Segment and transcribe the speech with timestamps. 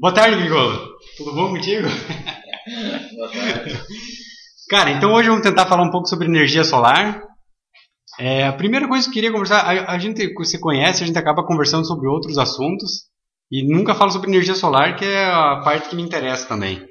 [0.00, 0.96] Boa tarde, Grigolo.
[1.18, 1.86] Tudo bom contigo?
[3.16, 3.78] Boa tarde.
[4.70, 7.22] Cara, então hoje vamos tentar falar um pouco sobre energia solar.
[8.18, 11.18] É, a primeira coisa que eu queria conversar, a, a gente você conhece, a gente
[11.18, 13.10] acaba conversando sobre outros assuntos
[13.52, 16.82] e nunca fala sobre energia solar, que é a parte que me interessa também.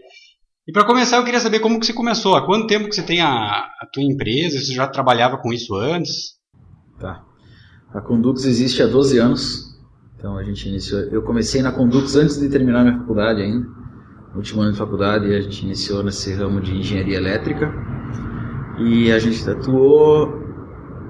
[0.68, 3.02] E para começar, eu queria saber como que você começou, há quanto tempo que você
[3.02, 6.36] tem a, a tua empresa, você já trabalhava com isso antes?
[7.00, 7.26] Tá.
[7.92, 9.69] A Condux existe há 12 anos.
[10.20, 11.00] Então a gente iniciou.
[11.04, 13.66] Eu comecei na Condux antes de terminar minha faculdade ainda.
[14.36, 17.74] Último ano de faculdade a gente iniciou nesse ramo de engenharia elétrica.
[18.78, 20.44] E a gente atuou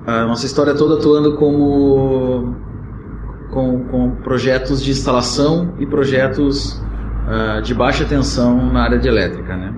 [0.05, 2.55] a nossa história toda atuando como
[3.51, 6.73] com, com projetos de instalação e projetos
[7.25, 9.73] uh, de baixa tensão na área de elétrica, né?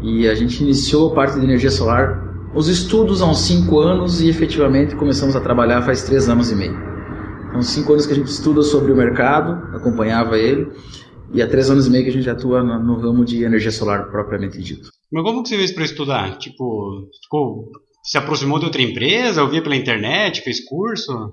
[0.00, 4.20] E a gente iniciou a parte de energia solar, os estudos há uns 5 anos
[4.20, 6.91] e efetivamente começamos a trabalhar faz 3 anos e meio.
[7.52, 10.72] Então, 5 anos que a gente estuda sobre o mercado, acompanhava ele,
[11.34, 13.70] e há 3 anos e meio que a gente atua no, no ramo de energia
[13.70, 14.88] solar propriamente dito.
[15.12, 16.38] Mas como que você fez para estudar?
[16.38, 17.70] Tipo, ficou,
[18.02, 21.30] se aproximou de outra empresa, ouvia pela internet, fez curso?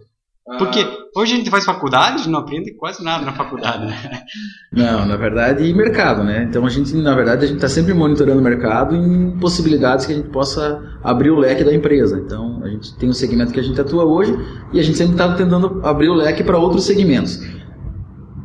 [0.58, 0.80] Porque
[1.16, 3.96] hoje a gente faz faculdade, não aprende quase nada na faculdade, né?
[4.72, 6.44] Não, na verdade, e mercado, né?
[6.44, 10.14] Então a gente, na verdade, a gente está sempre monitorando o mercado em possibilidades que
[10.14, 12.20] a gente possa abrir o leque da empresa.
[12.24, 14.36] Então a gente tem um segmento que a gente atua hoje
[14.74, 17.40] e a gente sempre está tentando abrir o leque para outros segmentos.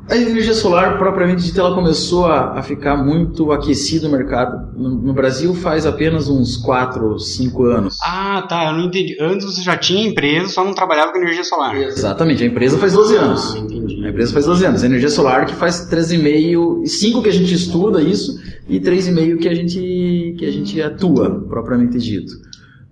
[0.09, 4.71] A energia solar, propriamente dita, ela começou a, a ficar muito aquecida no mercado.
[4.77, 7.97] No, no, Brasil faz apenas uns 4, 5 anos.
[8.03, 9.17] Ah, tá, eu não entendi.
[9.19, 11.75] Antes você já tinha empresa, só não trabalhava com energia solar.
[11.77, 13.55] Exatamente, a empresa faz 12 anos.
[13.55, 14.05] Ah, entendi.
[14.05, 14.83] A empresa faz 12 anos.
[14.83, 19.49] A energia solar que faz 13,5, 5 que a gente estuda isso e 3,5 que
[19.49, 22.33] a gente que a gente atua, propriamente dito.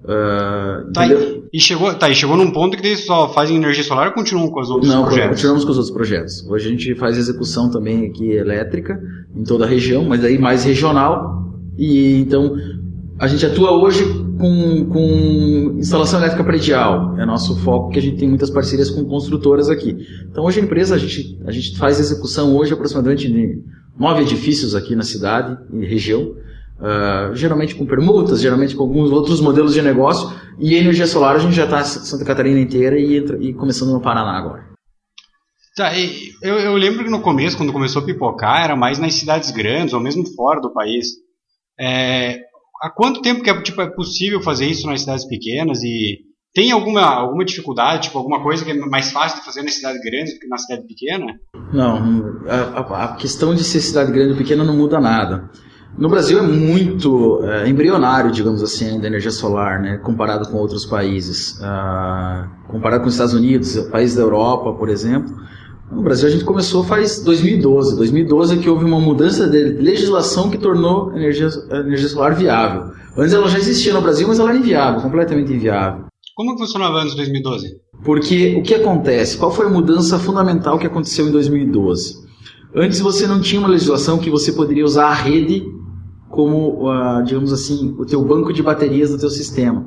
[0.04, 3.84] Uh, tá, e, e, chegou, tá, e chegou num ponto que eles só fazem energia
[3.84, 5.24] solar ou continuam com os outros Não, projetos?
[5.24, 6.44] Não, continuamos com os outros projetos.
[6.48, 9.00] Hoje a gente faz execução também aqui elétrica
[9.34, 11.52] em toda a região, mas aí mais regional.
[11.78, 12.56] E então
[13.18, 14.04] a gente atua hoje
[14.38, 17.16] com, com instalação elétrica predial.
[17.20, 19.96] É nosso foco que a gente tem muitas parcerias com construtoras aqui.
[20.28, 23.62] Então hoje a empresa, a gente, a gente faz execução hoje aproximadamente de
[23.96, 26.34] nove edifícios aqui na cidade e região.
[26.82, 31.38] Uh, geralmente com permutas, geralmente com alguns outros modelos de negócio, e energia solar a
[31.38, 34.66] gente já está Santa Catarina inteira e, entra, e começando no Paraná agora.
[35.76, 35.92] Tá,
[36.42, 39.94] eu, eu, lembro que no começo, quando começou a pipocar, era mais nas cidades grandes,
[39.94, 41.06] ou mesmo fora do país.
[41.78, 42.40] É,
[42.82, 46.18] há quanto tempo que é, tipo, é possível fazer isso nas cidades pequenas e
[46.52, 50.00] tem alguma, alguma dificuldade, tipo, alguma coisa que é mais fácil de fazer na cidade
[50.00, 51.38] grande do que na cidade pequena?
[51.72, 55.48] Não, a, a questão de ser cidade grande ou pequena não muda nada.
[55.96, 60.86] No Brasil é muito é, embrionário, digamos assim, da energia solar, né, comparado com outros
[60.86, 61.60] países.
[61.62, 65.34] Ah, comparado com os Estados Unidos, países da Europa, por exemplo.
[65.90, 67.96] No Brasil a gente começou faz 2012.
[67.96, 72.34] 2012 é que houve uma mudança de legislação que tornou a energia, a energia solar
[72.34, 72.92] viável.
[73.16, 76.06] Antes ela já existia no Brasil, mas ela era inviável, completamente inviável.
[76.34, 77.76] Como funcionava antes de 2012?
[78.02, 79.36] Porque o que acontece?
[79.36, 82.22] Qual foi a mudança fundamental que aconteceu em 2012?
[82.74, 85.62] Antes você não tinha uma legislação que você poderia usar a rede
[86.32, 89.84] como, uh, digamos assim, o teu banco de baterias do teu sistema.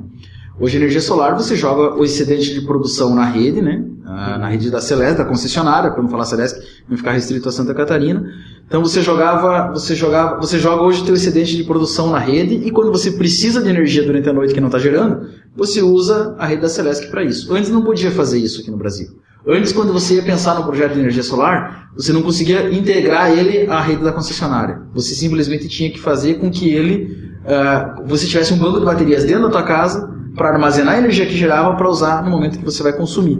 [0.60, 3.84] Hoje, energia solar, você joga o excedente de produção na rede, né?
[4.04, 7.52] Uh, na rede da Celeste, da concessionária, para não falar Celeste, não ficar restrito a
[7.52, 8.24] Santa Catarina.
[8.64, 12.54] Então você jogava, você jogava, você joga hoje o teu excedente de produção na rede
[12.54, 16.36] e quando você precisa de energia durante a noite que não está gerando, você usa
[16.38, 17.52] a rede da Celeste para isso.
[17.52, 19.08] Antes não podia fazer isso aqui no Brasil.
[19.48, 23.70] Antes, quando você ia pensar no projeto de energia solar, você não conseguia integrar ele
[23.70, 24.82] à rede da concessionária.
[24.92, 29.22] Você simplesmente tinha que fazer com que ele, uh, você tivesse um banco de baterias
[29.22, 32.64] dentro da tua casa para armazenar a energia que gerava para usar no momento que
[32.64, 33.38] você vai consumir.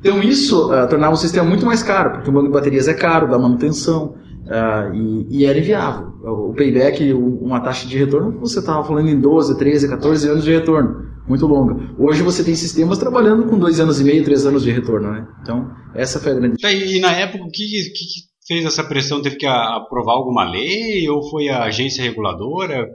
[0.00, 2.94] Então isso uh, tornava o sistema muito mais caro, porque o banco de baterias é
[2.94, 6.08] caro, dá manutenção, uh, e, e, era inviável.
[6.24, 10.50] O payback, uma taxa de retorno, você estava falando em 12, 13, 14 anos de
[10.50, 11.76] retorno muito longa.
[11.98, 15.26] Hoje você tem sistemas trabalhando com dois anos e meio, três anos de retorno, né?
[15.42, 16.58] Então, essa foi a grande.
[16.58, 19.20] Tá, e na época, o que, que, fez essa pressão?
[19.20, 22.86] Teve que aprovar alguma lei ou foi a agência reguladora?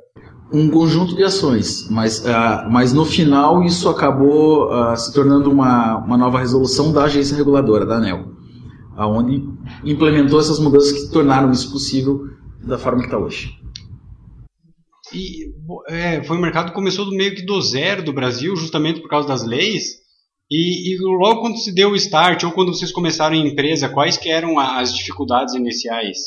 [0.54, 5.98] Um conjunto de ações, mas, uh, mas no final isso acabou uh, se tornando uma,
[5.98, 8.25] uma nova resolução da agência reguladora, da ANEL,
[8.98, 9.42] aonde
[9.86, 12.19] implementou essas mudanças que tornaram isso possível
[12.62, 13.61] da forma que está hoje.
[15.13, 15.52] E
[15.90, 19.10] é, foi um mercado que começou do meio que do zero do Brasil, justamente por
[19.10, 20.02] causa das leis.
[20.50, 24.18] E, e, logo quando se deu o start, ou quando vocês começaram a empresa, quais
[24.18, 26.18] que eram as dificuldades iniciais?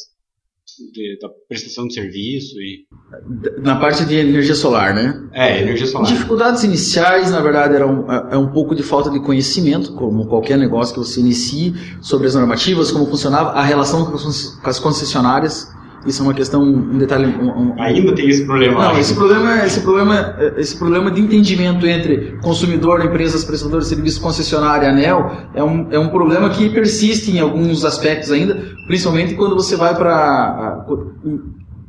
[0.92, 2.86] de, da prestação de serviço e
[3.60, 5.28] na parte de energia solar, né?
[5.32, 6.06] É, energia solar.
[6.06, 10.94] Dificuldades iniciais, na verdade, eram é um pouco de falta de conhecimento, como qualquer negócio
[10.94, 15.68] que você inicie sobre as normativas, como funcionava a relação com as concessionárias.
[16.06, 17.26] Isso é uma questão, um detalhe.
[17.26, 18.88] Um, um, Ainda tem esse problema.
[18.88, 24.18] Não, esse problema, esse problema, esse problema de entendimento entre consumidor, empresas prestadoras de serviços,
[24.18, 28.54] concessionária, ANEL, é um, é um problema que persiste em alguns aspectos ainda,
[28.86, 30.84] principalmente quando você vai para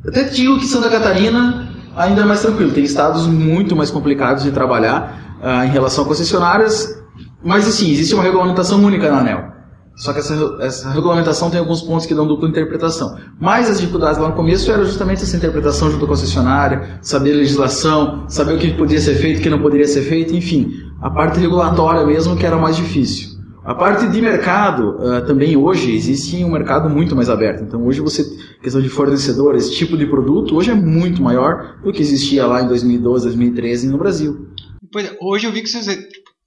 [0.08, 2.72] até digo que Santa Catarina ainda é mais tranquilo.
[2.72, 7.02] Tem estados muito mais complicados de trabalhar uh, em relação a concessionárias,
[7.44, 9.55] mas assim, existe uma regulamentação única na ANEL.
[9.96, 13.18] Só que essa, essa, regulamentação tem alguns pontos que dão dupla interpretação.
[13.40, 17.38] Mas as dificuldades lá no começo eram justamente essa interpretação junto à concessionária, saber a
[17.38, 20.70] legislação, saber o que podia ser feito, o que não poderia ser feito, enfim.
[21.02, 23.36] A parte regulatória mesmo que era mais difícil.
[23.64, 27.64] A parte de mercado, uh, também hoje existe um mercado muito mais aberto.
[27.64, 28.24] Então hoje você,
[28.62, 32.62] questão de fornecedor, esse tipo de produto, hoje é muito maior do que existia lá
[32.62, 34.50] em 2012, 2013 no Brasil.
[34.92, 35.98] Pois, é, hoje eu vi que você,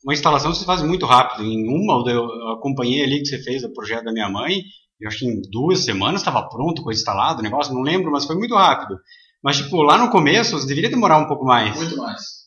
[0.09, 1.45] uma instalação você faz muito rápido.
[1.45, 4.63] Em uma, eu acompanhei ali que você fez o projeto da minha mãe,
[4.99, 8.25] eu acho que em duas semanas estava pronto, coisa instalada, o negócio, não lembro, mas
[8.25, 8.99] foi muito rápido.
[9.45, 11.77] Mas, tipo, lá no começo, você deveria demorar um pouco mais.
[11.77, 12.39] Muito mais.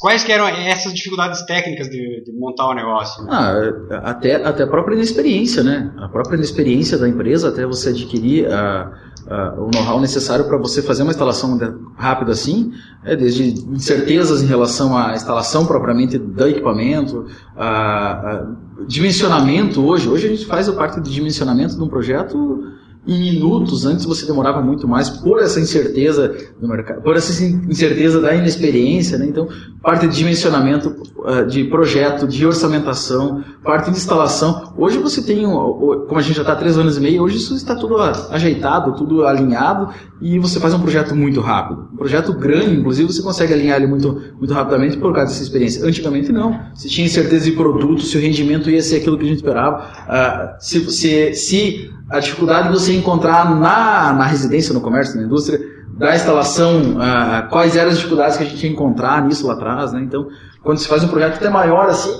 [0.00, 3.24] Quais que eram essas dificuldades técnicas de, de montar o negócio?
[3.30, 3.54] Ah,
[4.02, 5.94] até, até a própria inexperiência, né?
[5.98, 8.92] A própria inexperiência da empresa, até você adquirir a,
[9.28, 11.58] a, o know-how necessário para você fazer uma instalação
[11.96, 12.72] rápida assim,
[13.04, 17.26] é desde incertezas em relação à instalação propriamente do equipamento,
[17.56, 18.46] a
[18.86, 20.08] dimensionamento hoje.
[20.08, 22.72] Hoje a gente faz a parte de dimensionamento de um projeto
[23.06, 23.86] em minutos.
[23.86, 29.16] Antes você demorava muito mais por essa incerteza do mercado, por essa incerteza da inexperiência.
[29.18, 29.26] Né?
[29.26, 29.48] Então,
[29.82, 34.72] parte de dimensionamento uh, de projeto, de orçamentação, parte de instalação.
[34.76, 37.74] Hoje você tem, como a gente já está três anos e meio, hoje isso está
[37.76, 39.88] tudo ajeitado, tudo alinhado
[40.20, 41.88] e você faz um projeto muito rápido.
[41.92, 45.84] Um projeto grande, inclusive, você consegue alinhar ele muito, muito rapidamente por causa dessa experiência.
[45.86, 46.58] Antigamente não.
[46.74, 49.84] Você tinha incerteza de produto, se o rendimento ia ser aquilo que a gente esperava.
[50.08, 55.26] Uh, se, se, se a dificuldade de você encontrar na, na residência, no comércio, na
[55.26, 55.58] indústria,
[55.98, 59.92] da instalação, uh, quais eram as dificuldades que a gente ia encontrar nisso lá atrás,
[59.92, 60.02] né?
[60.02, 60.28] Então,
[60.62, 62.10] quando se faz um projeto até maior assim,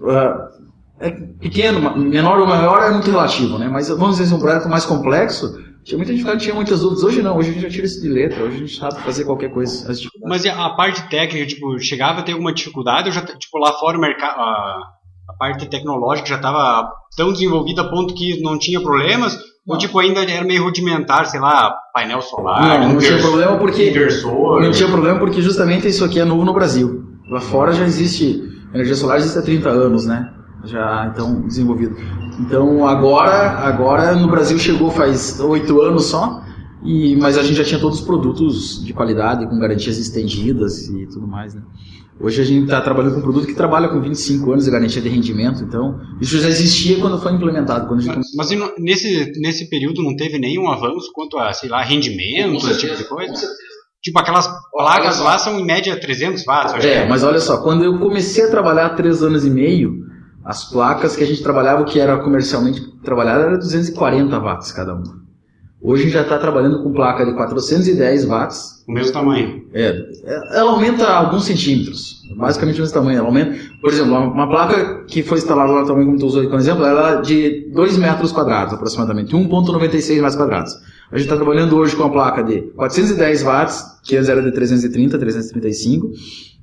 [0.00, 0.60] uh,
[0.98, 1.10] é
[1.40, 3.68] pequeno, menor ou maior é muito relativo, né?
[3.68, 7.04] Mas vamos dizer, um projeto mais complexo, tinha muita que tinha muitas dúvidas.
[7.04, 9.24] Hoje não, hoje a gente já tira isso de letra, hoje a gente sabe fazer
[9.24, 9.90] qualquer coisa.
[10.24, 13.96] Mas a parte técnica, tipo, chegava a ter alguma dificuldade, ou já, tipo, lá fora
[13.96, 14.82] o mercado a
[15.40, 19.34] parte tecnológica já estava tão desenvolvida a ponto que não tinha problemas?
[19.66, 19.74] Não.
[19.74, 22.80] Ou tipo, ainda era meio rudimentar, sei lá, painel solar?
[22.80, 23.88] Não, não tinha problema porque.
[23.88, 24.60] Inversor.
[24.60, 27.02] Não tinha problema porque justamente isso aqui é novo no Brasil.
[27.30, 28.48] Lá fora já existe.
[28.74, 30.30] Energia solar existe há 30 anos, né?
[30.64, 31.96] Já então desenvolvido.
[32.38, 36.42] Então agora, agora no Brasil chegou faz 8 anos só.
[36.82, 41.06] E, mas a gente já tinha todos os produtos de qualidade, com garantias estendidas e
[41.06, 41.62] tudo mais, né?
[42.20, 45.00] Hoje a gente está trabalhando com um produto que trabalha com 25 anos de garantia
[45.00, 47.88] de rendimento, então isso já existia quando foi implementado.
[47.88, 52.68] Quando mas, mas nesse, nesse período não teve nenhum avanço quanto a, sei lá, rendimento,
[52.68, 53.48] esse tipo de coisa?
[54.02, 56.84] Tipo, aquelas placas lá são em média 300 watts.
[56.84, 59.92] É, mas olha só, quando eu comecei a trabalhar há 3 anos e meio,
[60.44, 65.19] as placas que a gente trabalhava, que era comercialmente trabalhada, era 240 watts cada uma.
[65.82, 68.84] Hoje a gente já está trabalhando com placa de 410 watts.
[68.86, 69.64] O mesmo tamanho.
[69.72, 69.96] É,
[70.52, 73.18] ela aumenta alguns centímetros, basicamente o mesmo tamanho.
[73.18, 76.56] Ela aumenta, por exemplo, uma placa que foi instalada lá também, como tu usou como
[76.56, 80.74] exemplo, ela é de 2 metros quadrados aproximadamente, 1,96 metros quadrados.
[81.10, 84.52] A gente está trabalhando hoje com uma placa de 410 watts, que antes era de
[84.52, 86.10] 330, 335,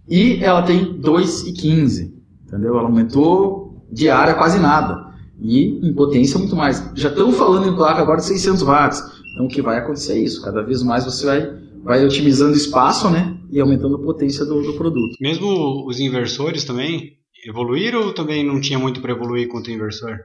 [0.08, 2.12] e ela tem 2,15,
[2.46, 2.78] entendeu?
[2.78, 5.07] Ela aumentou de área quase nada
[5.42, 6.92] e em potência muito mais.
[6.96, 9.04] Já estão falando em placa agora de 600 watts.
[9.34, 10.42] Então o que vai acontecer é isso.
[10.42, 11.50] Cada vez mais você vai,
[11.84, 15.16] vai otimizando espaço né, e aumentando a potência do, do produto.
[15.22, 17.18] Mesmo os inversores também
[17.48, 20.18] evoluíram ou também não tinha muito para evoluir quanto inversor?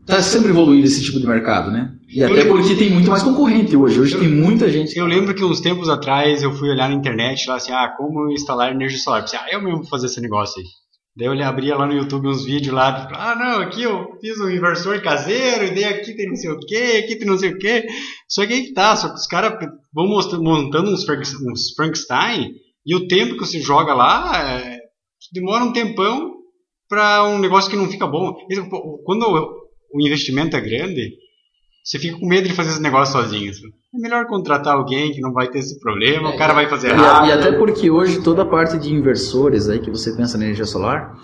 [0.00, 1.94] Está sempre evoluindo esse tipo de mercado, né?
[2.08, 2.58] E eu até lembro...
[2.58, 3.98] porque tem muito mais concorrente hoje.
[3.98, 4.98] Hoje eu, tem muita gente.
[4.98, 8.30] Eu lembro que uns tempos atrás eu fui olhar na internet lá assim, ah, como
[8.30, 9.20] instalar energia solar.
[9.20, 10.66] Eu pensei, ah, eu mesmo vou fazer esse negócio aí.
[11.16, 14.40] Daí eu abria lá no YouTube uns vídeos lá, tipo, ah não, aqui eu fiz
[14.40, 17.50] um inversor caseiro, e daí aqui tem não sei o que, aqui tem não sei
[17.50, 17.86] o que.
[18.28, 19.52] Só que aí que tá, só que os caras
[19.92, 22.50] vão montando uns, uns Frankenstein,
[22.84, 24.80] e o tempo que você joga lá é,
[25.32, 26.34] demora um tempão
[26.88, 28.34] para um negócio que não fica bom.
[29.04, 29.24] Quando
[29.92, 31.16] o investimento é grande,
[31.84, 33.52] você fica com medo de fazer esse negócio sozinho.
[33.94, 36.92] É melhor contratar alguém que não vai ter esse problema, é, o cara vai fazer
[36.92, 37.28] rápido.
[37.28, 40.64] E, até porque hoje toda a parte de inversores aí que você pensa na energia
[40.64, 41.14] solar,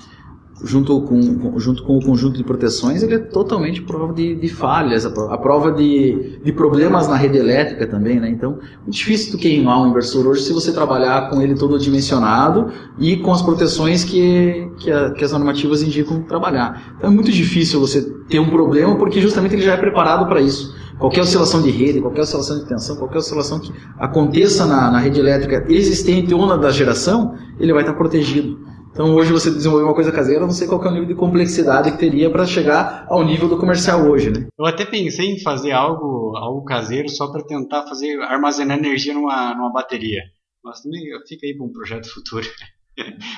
[0.64, 5.06] junto com, junto com o conjunto de proteções, ele é totalmente prova de, de falhas,
[5.06, 8.28] a prova de, de problemas na rede elétrica também, né?
[8.28, 12.70] Então, é difícil tu queimar um inversor hoje se você trabalhar com ele todo dimensionado
[12.98, 16.94] e com as proteções que, que, a, que as normativas indicam trabalhar.
[16.96, 20.40] Então, é muito difícil você ter um problema porque justamente ele já é preparado para
[20.40, 20.74] isso.
[20.98, 25.18] Qualquer oscilação de rede, qualquer oscilação de tensão, qualquer oscilação que aconteça na, na rede
[25.18, 28.58] elétrica existente ou na da geração, ele vai estar protegido.
[28.92, 31.14] Então hoje você desenvolver uma coisa caseira, eu não sei qual é o nível de
[31.14, 34.48] complexidade que teria para chegar ao nível do comercial hoje, né?
[34.58, 39.54] Eu até pensei em fazer algo, algo caseiro só para tentar fazer armazenar energia numa,
[39.54, 40.22] numa bateria.
[40.62, 42.46] Mas também fica aí para um projeto futuro.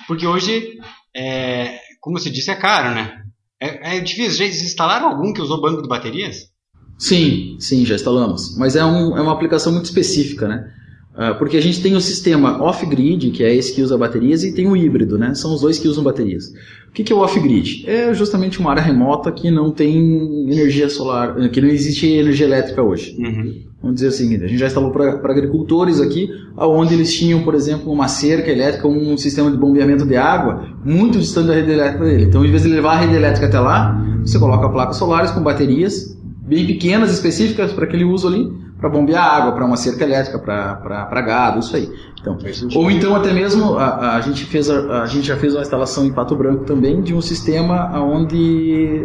[0.08, 0.78] Porque hoje,
[1.14, 3.22] é, como se disse, é caro, né?
[3.60, 4.38] É, é difícil.
[4.38, 6.50] Já instalaram algum que usou banco de baterias?
[6.98, 8.56] Sim, sim, já instalamos.
[8.56, 10.72] Mas é, um, é uma aplicação muito específica, né?
[11.14, 14.54] Ah, porque a gente tem o sistema off-grid, que é esse que usa baterias, e
[14.54, 15.34] tem o híbrido, né?
[15.34, 16.44] São os dois que usam baterias.
[16.88, 17.84] O que é o off-grid?
[17.86, 22.82] É justamente uma área remota que não tem energia solar, que não existe energia elétrica
[22.82, 23.14] hoje.
[23.18, 23.72] Uhum.
[23.82, 27.92] Vamos dizer assim, a gente já instalou para agricultores aqui, onde eles tinham, por exemplo,
[27.92, 32.24] uma cerca elétrica, um sistema de bombeamento de água muito distante da rede elétrica dele.
[32.24, 35.42] Então, em vez de levar a rede elétrica até lá, você coloca placas solares com
[35.42, 36.16] baterias
[36.46, 38.48] bem pequenas, específicas para aquele uso ali,
[38.82, 41.88] para bombear água, para uma cerca elétrica, para gado, isso aí.
[42.20, 42.36] Então,
[42.74, 46.04] ou então até mesmo a, a gente fez a, a, gente já fez uma instalação
[46.04, 48.36] em Pato Branco também de um sistema onde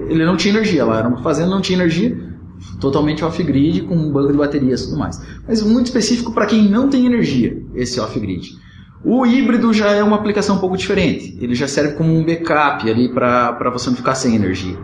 [0.10, 2.18] ele não tinha energia lá, era uma fazenda não tinha energia,
[2.82, 5.22] totalmente off-grid com um banco de baterias e tudo mais.
[5.48, 8.50] Mas muito específico para quem não tem energia, esse off-grid.
[9.06, 11.38] O híbrido já é uma aplicação um pouco diferente.
[11.40, 14.78] Ele já serve como um backup ali para você não ficar sem energia.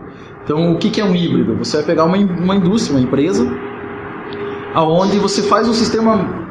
[0.44, 1.56] Então, o que, que é um híbrido?
[1.56, 3.44] Você vai pegar uma, uma indústria, uma empresa,
[4.74, 6.44] aonde você faz um sistema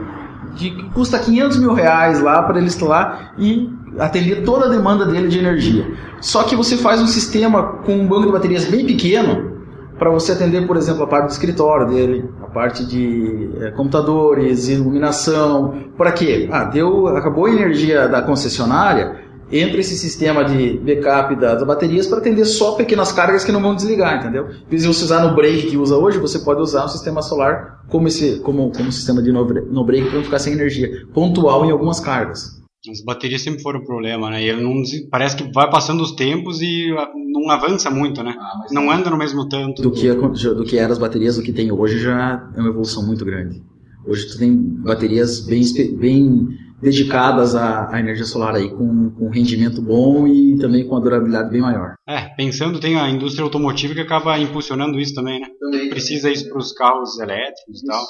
[0.55, 5.05] de que custa 500 mil reais lá para ele instalar e atender toda a demanda
[5.05, 5.85] dele de energia.
[6.21, 9.51] Só que você faz um sistema com um banco de baterias bem pequeno
[9.97, 14.67] para você atender, por exemplo, a parte do escritório dele, a parte de é, computadores,
[14.67, 15.75] iluminação.
[15.97, 16.49] Para quê?
[16.51, 19.22] Ah, deu, acabou a energia da concessionária,
[19.53, 23.75] entra esse sistema de backup das baterias para atender só pequenas cargas que não vão
[23.75, 24.47] desligar, entendeu?
[24.49, 27.21] Em vez de você usar no break que usa hoje, você pode usar um sistema
[27.21, 31.65] solar como esse como, como sistema de no break para não ficar sem energia, pontual
[31.65, 32.63] em algumas cargas.
[32.89, 34.43] As baterias sempre foram um problema, né?
[34.43, 34.73] E ele não
[35.09, 38.35] parece que vai passando os tempos e ah, não avança muito, né?
[38.37, 39.81] Ah, não anda no mesmo tanto.
[39.81, 43.05] Do que do que eram as baterias, do que tem hoje já é uma evolução
[43.05, 43.63] muito grande.
[44.05, 45.63] Hoje tu tem baterias bem
[45.97, 46.47] bem
[46.83, 51.49] dedicadas à, à, energia solar aí, com, com rendimento bom e também com a durabilidade
[51.49, 51.95] bem maior.
[52.07, 55.47] É, pensando, tem a indústria automotiva que acaba impulsionando isso também, né?
[55.59, 55.89] Também.
[55.89, 58.03] Precisa isso para os carros elétricos e tal.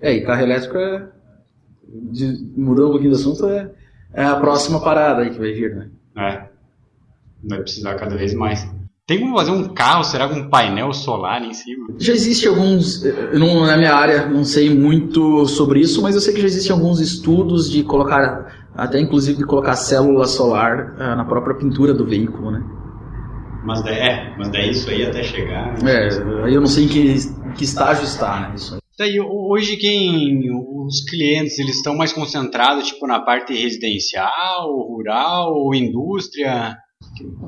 [0.00, 1.08] É, e carro elétrico é,
[2.12, 3.70] de, mudando um pouquinho do assunto, é,
[4.14, 5.90] é a próxima parada aí que vai vir, né?
[6.16, 6.48] É,
[7.42, 8.64] vai precisar cada vez mais.
[9.10, 11.88] Tem como fazer um carro, será com um painel solar em cima?
[11.98, 13.02] Já existe alguns,
[13.32, 16.70] não, na minha área não sei muito sobre isso, mas eu sei que já existem
[16.70, 22.06] alguns estudos de colocar, até inclusive de colocar célula solar uh, na própria pintura do
[22.06, 22.62] veículo, né?
[23.64, 25.74] Mas é, mas daí isso aí até chegar...
[25.84, 28.80] É, aí eu não sei em que, em que estágio está, né, isso aí.
[28.96, 30.40] Daí, hoje quem
[30.86, 36.76] os clientes eles estão mais concentrados tipo na parte residencial, rural ou indústria?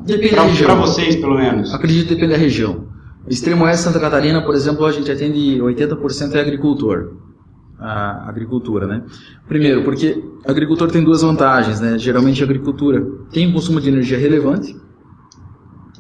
[0.04, 0.66] Depende da região.
[0.66, 1.75] Para vocês, pelo menos.
[1.75, 2.87] Acredito que depende da região.
[3.28, 7.16] Extremo Oeste Santa Catarina, por exemplo, a gente atende 80% é agricultor.
[7.78, 9.02] A agricultura, né?
[9.49, 11.99] Primeiro, porque agricultor tem duas vantagens, né?
[11.99, 14.76] Geralmente a agricultura tem um consumo de energia relevante.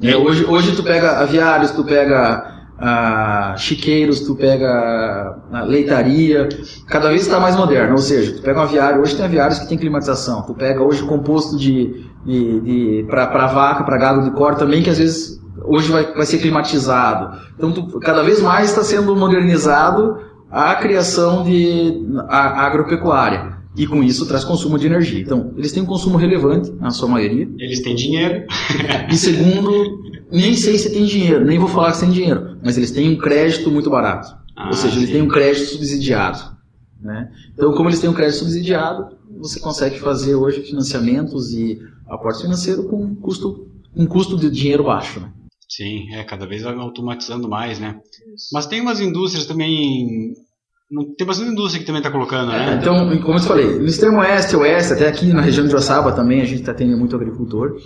[0.00, 6.48] É, hoje, hoje tu pega aviários, tu pega ah, chiqueiros, tu pega a leitaria,
[6.88, 9.68] cada vez está mais moderno, ou seja, tu pega um aviário, hoje tem aviários que
[9.68, 14.54] tem climatização, tu pega hoje composto de, de, de para vaca, para gado de cor
[14.54, 17.36] também, que às vezes hoje vai, vai ser climatizado.
[17.56, 20.18] Então tu, cada vez mais está sendo modernizado
[20.50, 23.52] a criação de a, a agropecuária.
[23.74, 25.18] E com isso traz consumo de energia.
[25.18, 27.48] Então, eles têm um consumo relevante, na sua maioria.
[27.58, 28.44] Eles têm dinheiro.
[29.10, 29.72] e segundo,
[30.30, 33.16] nem sei se tem dinheiro, nem vou falar que tem dinheiro, mas eles têm um
[33.16, 34.36] crédito muito barato.
[34.54, 36.38] Ah, Ou seja, eles têm um crédito subsidiado.
[37.00, 37.30] Né?
[37.54, 42.84] Então, como eles têm um crédito subsidiado, você consegue fazer hoje financiamentos e aporte financeiro
[42.88, 43.66] com custo,
[43.96, 45.20] um custo de dinheiro baixo.
[45.20, 45.32] Né?
[45.68, 47.98] Sim, é, cada vez automatizando mais, né?
[48.52, 50.34] Mas tem umas indústrias também
[51.16, 52.72] tem bastante indústria que também está colocando, né?
[52.72, 56.12] É, então, como eu falei, no extremo oeste, oeste, até aqui na região de Joaçaba
[56.12, 57.76] também a gente está tendo muito agricultor.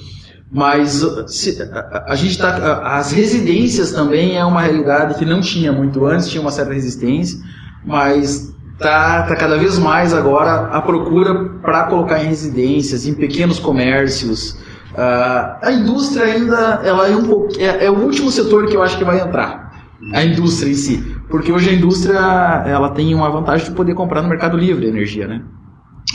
[0.51, 5.73] Mas se, a, a, gente tá, as residências também é uma realidade que não tinha
[5.73, 7.39] muito antes, tinha uma certa resistência,
[7.85, 13.59] mas tá, tá cada vez mais agora a procura para colocar em residências, em pequenos
[13.59, 14.59] comércios,
[14.97, 18.83] Uh, a indústria ainda ela é um pouco é, é, o último setor que eu
[18.83, 19.71] acho que vai entrar
[20.15, 21.17] a indústria em si.
[21.29, 25.29] Porque hoje a indústria ela tem uma vantagem de poder comprar no mercado livre energia
[25.29, 25.43] né?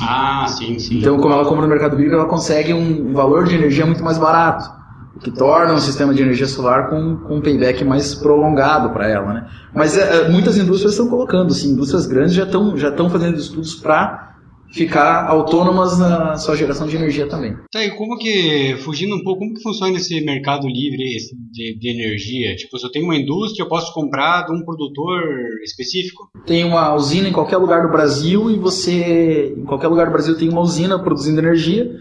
[0.01, 0.97] Ah sim sim.
[0.97, 4.17] Então como ela compra no mercado livre ela consegue um valor de energia muito mais
[4.17, 4.80] barato
[5.19, 9.33] que torna um sistema de energia solar com, com um payback mais prolongado para ela
[9.33, 13.37] né mas é, muitas indústrias estão colocando sim indústrias grandes já estão já estão fazendo
[13.37, 14.31] estudos para
[14.71, 17.55] ficar autônomas na sua geração de energia também.
[17.71, 21.03] Tá, e como que, fugindo um pouco, como que funciona esse mercado livre
[21.51, 22.55] de, de, energia?
[22.55, 25.21] Tipo, se eu tenho uma indústria, eu posso comprar de um produtor
[25.63, 26.29] específico?
[26.45, 30.37] Tem uma usina em qualquer lugar do Brasil e você, em qualquer lugar do Brasil
[30.37, 31.91] tem uma usina produzindo energia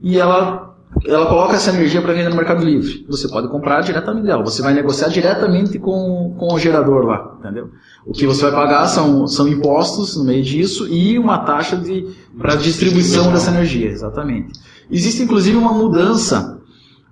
[0.00, 0.71] e ela
[1.06, 3.04] ela coloca essa energia para vender no Mercado Livre.
[3.08, 4.44] Você pode comprar diretamente dela.
[4.44, 7.70] Você vai negociar diretamente com, com o gerador lá, entendeu?
[8.06, 12.14] O que você vai pagar são, são impostos no meio disso e uma taxa de
[12.38, 14.52] para distribuição dessa energia, exatamente.
[14.90, 16.60] Existe inclusive uma mudança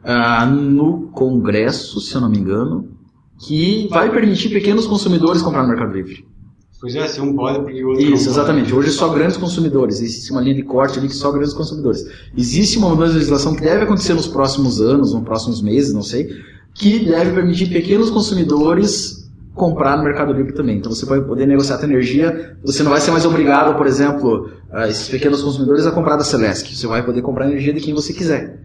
[0.04, 2.88] ah, no Congresso, se eu não me engano,
[3.38, 6.29] que vai permitir pequenos consumidores comprar no Mercado Livre.
[6.80, 8.74] Pois é, se um pode, porque o outro Isso, exatamente.
[8.74, 10.00] Hoje só grandes consumidores.
[10.00, 12.06] Existe uma linha de corte ali que só grandes consumidores.
[12.34, 16.02] Existe uma mudança de legislação que deve acontecer nos próximos anos, nos próximos meses, não
[16.02, 16.30] sei,
[16.74, 20.78] que deve permitir pequenos consumidores comprar no Mercado Livre também.
[20.78, 24.50] Então você vai poder negociar a energia, você não vai ser mais obrigado, por exemplo,
[24.88, 26.74] esses pequenos consumidores a comprar da Celesc.
[26.74, 28.58] Você vai poder comprar energia de quem você quiser.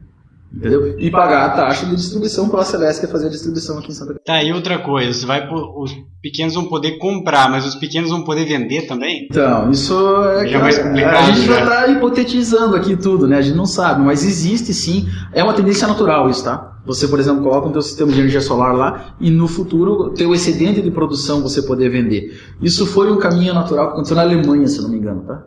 [0.56, 0.98] Entendeu?
[0.98, 4.14] E pagar a taxa de distribuição pela Celeste que fazer a distribuição aqui em Santa
[4.14, 4.42] Catarina.
[4.42, 8.24] Tá, e outra coisa, você vai os pequenos vão poder comprar, mas os pequenos vão
[8.24, 9.28] poder vender também?
[9.30, 9.94] Então, isso
[10.24, 13.38] é, Já é mais complicado, a gente já está hipotetizando aqui tudo, né?
[13.38, 16.72] A gente não sabe, mas existe sim, é uma tendência natural isso, tá?
[16.86, 20.34] Você, por exemplo, coloca um teu sistema de energia solar lá e no futuro teu
[20.34, 22.40] excedente de produção você poder vender.
[22.62, 25.44] Isso foi um caminho natural que aconteceu na Alemanha, se não me engano, tá?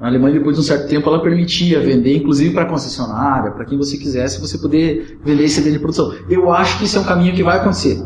[0.00, 3.76] A Alemanha, depois de um certo tempo, ela permitia vender, inclusive para concessionária, para quem
[3.76, 6.10] você quisesse, você poder vender esse de produção.
[6.30, 7.98] Eu acho que isso é um caminho que vai acontecer.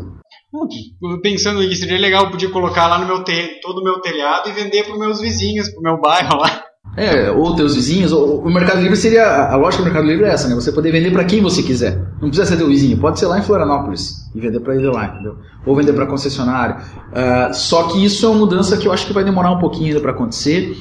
[1.23, 4.49] Pensando nisso, seria legal, eu podia colocar lá no meu terreno, todo o meu telhado
[4.49, 6.63] e vender para os meus vizinhos, para o meu bairro lá.
[6.97, 10.29] É, ou teus vizinhos, ou, o Mercado Livre seria, a lógica do Mercado Livre é
[10.29, 10.55] essa, né?
[10.55, 11.97] Você poder vender para quem você quiser.
[12.21, 15.05] Não precisa ser teu vizinho, pode ser lá em Florianópolis e vender para ele lá,
[15.05, 15.37] entendeu?
[15.65, 16.75] Ou vender para concessionário.
[16.77, 19.87] Uh, só que isso é uma mudança que eu acho que vai demorar um pouquinho
[19.87, 20.75] ainda para acontecer.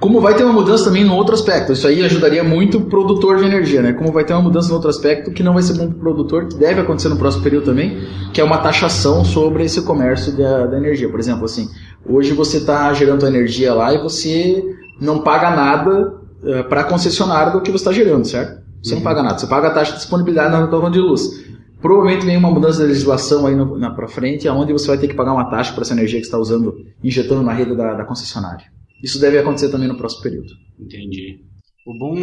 [0.00, 3.38] Como vai ter uma mudança também no outro aspecto, isso aí ajudaria muito o produtor
[3.38, 3.92] de energia, né?
[3.92, 6.00] Como vai ter uma mudança no outro aspecto que não vai ser bom para o
[6.00, 7.98] produtor, que deve acontecer no próximo período também,
[8.32, 11.08] que é uma taxação sobre esse comércio da, da energia.
[11.08, 11.70] Por exemplo, assim,
[12.04, 14.62] hoje você está gerando energia lá e você
[15.00, 18.62] não paga nada uh, eh, para a concessionária do que você está gerando, certo?
[18.82, 19.00] Você uhum.
[19.00, 21.44] não paga nada, você paga a taxa de disponibilidade na tua de luz.
[21.80, 25.08] Provavelmente vem uma mudança de legislação aí no, na para frente, onde você vai ter
[25.08, 28.04] que pagar uma taxa por essa energia que está usando, injetando na rede da, da
[28.04, 28.73] concessionária.
[29.04, 30.48] Isso deve acontecer também no próximo período.
[30.80, 31.44] Entendi.
[31.86, 32.16] O bom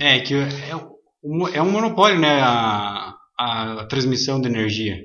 [0.00, 0.72] é que é,
[1.54, 4.96] é um monopólio, né, a, a transmissão de energia.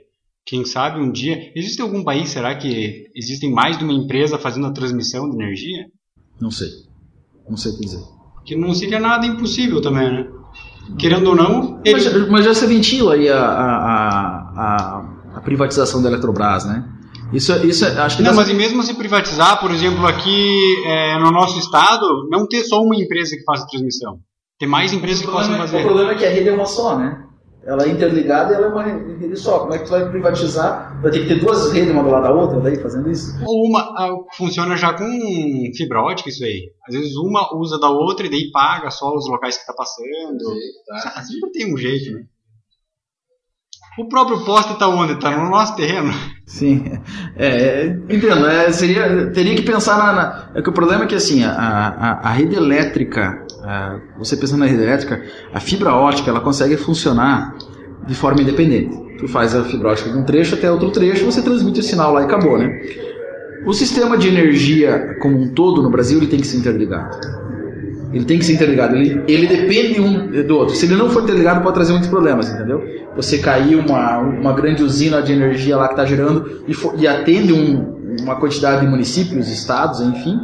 [0.44, 1.52] Quem sabe um dia.
[1.56, 5.86] Existe algum país, será que existem mais de uma empresa fazendo a transmissão de energia?
[6.42, 6.70] Não sei.
[7.48, 8.02] Não sei o que dizer.
[8.44, 10.28] Que não seria nada impossível também, né?
[10.98, 11.80] Querendo ou não.
[11.86, 11.94] Ele...
[11.94, 13.78] Mas, mas, já se ventila aí a, a,
[14.58, 16.84] a, a privatização da Eletrobras, né?
[17.34, 18.38] Isso, isso acho que não, das...
[18.38, 22.82] mas e mesmo se privatizar, por exemplo, aqui é, no nosso estado, não ter só
[22.82, 24.20] uma empresa que faça transmissão.
[24.60, 25.80] Tem mais empresas que possam fazer.
[25.80, 27.26] O problema é que a rede é uma só, né?
[27.63, 29.60] Ela é interligada e ela é uma rede só.
[29.60, 31.00] Como é que tu vai privatizar?
[31.02, 33.38] Vai ter que ter duas redes uma do lado da outra daí fazendo isso?
[33.46, 33.94] Ou uma
[34.36, 35.06] funciona já com
[35.76, 36.72] fibra ótica isso aí.
[36.88, 40.44] Às vezes uma usa da outra e daí paga só os locais que está passando.
[40.88, 41.24] Tá.
[41.24, 42.24] Sempre tem um jeito, né?
[43.98, 45.14] O próprio poste está onde?
[45.14, 46.14] Está no nosso terreno?
[46.46, 46.84] Sim,
[47.36, 48.46] é, entendo.
[48.48, 51.52] É, seria, teria que pensar na, na, É que o problema é que assim, a,
[51.52, 55.22] a, a rede elétrica, a, você pensando na rede elétrica,
[55.54, 57.54] a fibra ótica ela consegue funcionar
[58.08, 58.98] de forma independente.
[59.18, 62.14] Tu faz a fibra ótica de um trecho até outro trecho, você transmite o sinal
[62.14, 62.70] lá e acabou, né?
[63.66, 67.18] O sistema de energia como um todo no Brasil ele tem que ser interligado.
[68.13, 68.95] Ele tem que ser interligado.
[68.95, 70.76] Ele, ele depende um do outro.
[70.76, 72.84] Se ele não for interligado, pode trazer muitos problemas, entendeu?
[73.15, 77.08] Você cair uma, uma grande usina de energia lá que está gerando e, for, e
[77.08, 80.39] atende um, uma quantidade de municípios, estados, enfim,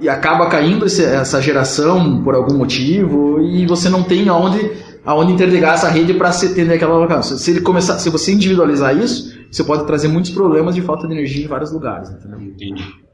[0.00, 4.72] e acaba caindo esse, essa geração por algum motivo e você não tem aonde,
[5.04, 7.22] aonde interligar essa rede para atender aquela local.
[7.22, 11.14] Se ele começar, se você individualizar isso, você pode trazer muitos problemas de falta de
[11.14, 12.40] energia em vários lugares, entendeu?
[12.40, 13.05] Entendi.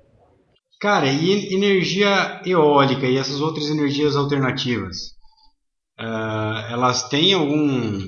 [0.82, 5.12] Cara, e energia eólica e essas outras energias alternativas?
[5.96, 8.00] Uh, elas têm algum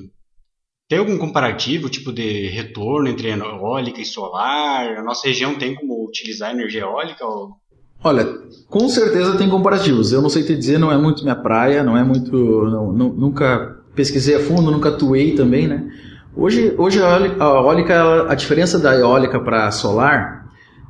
[0.89, 4.97] tem algum comparativo, tipo de retorno entre eólica e solar?
[4.97, 7.25] A nossa região tem como utilizar energia eólica?
[7.25, 7.51] Ou...
[8.03, 8.25] Olha,
[8.67, 10.11] com certeza tem comparativos.
[10.11, 13.79] Eu não sei te dizer, não é muito minha praia, não é muito, não, nunca
[13.95, 15.89] pesquisei a fundo, nunca atuei também, né?
[16.35, 20.44] Hoje, hoje a eólica, a diferença da eólica para solar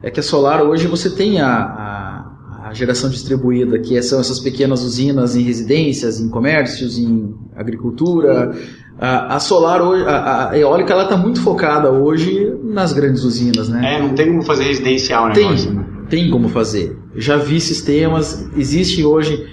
[0.05, 4.39] é que a solar hoje você tem a, a, a, geração distribuída, que são essas
[4.39, 8.55] pequenas usinas em residências, em comércios, em agricultura.
[8.99, 13.67] A, a solar hoje, a, a eólica, ela está muito focada hoje nas grandes usinas,
[13.67, 13.95] né?
[13.95, 15.33] É, não tem como fazer residencial, né?
[15.33, 16.95] Tem, tem como fazer.
[17.15, 19.43] Já vi sistemas, existe hoje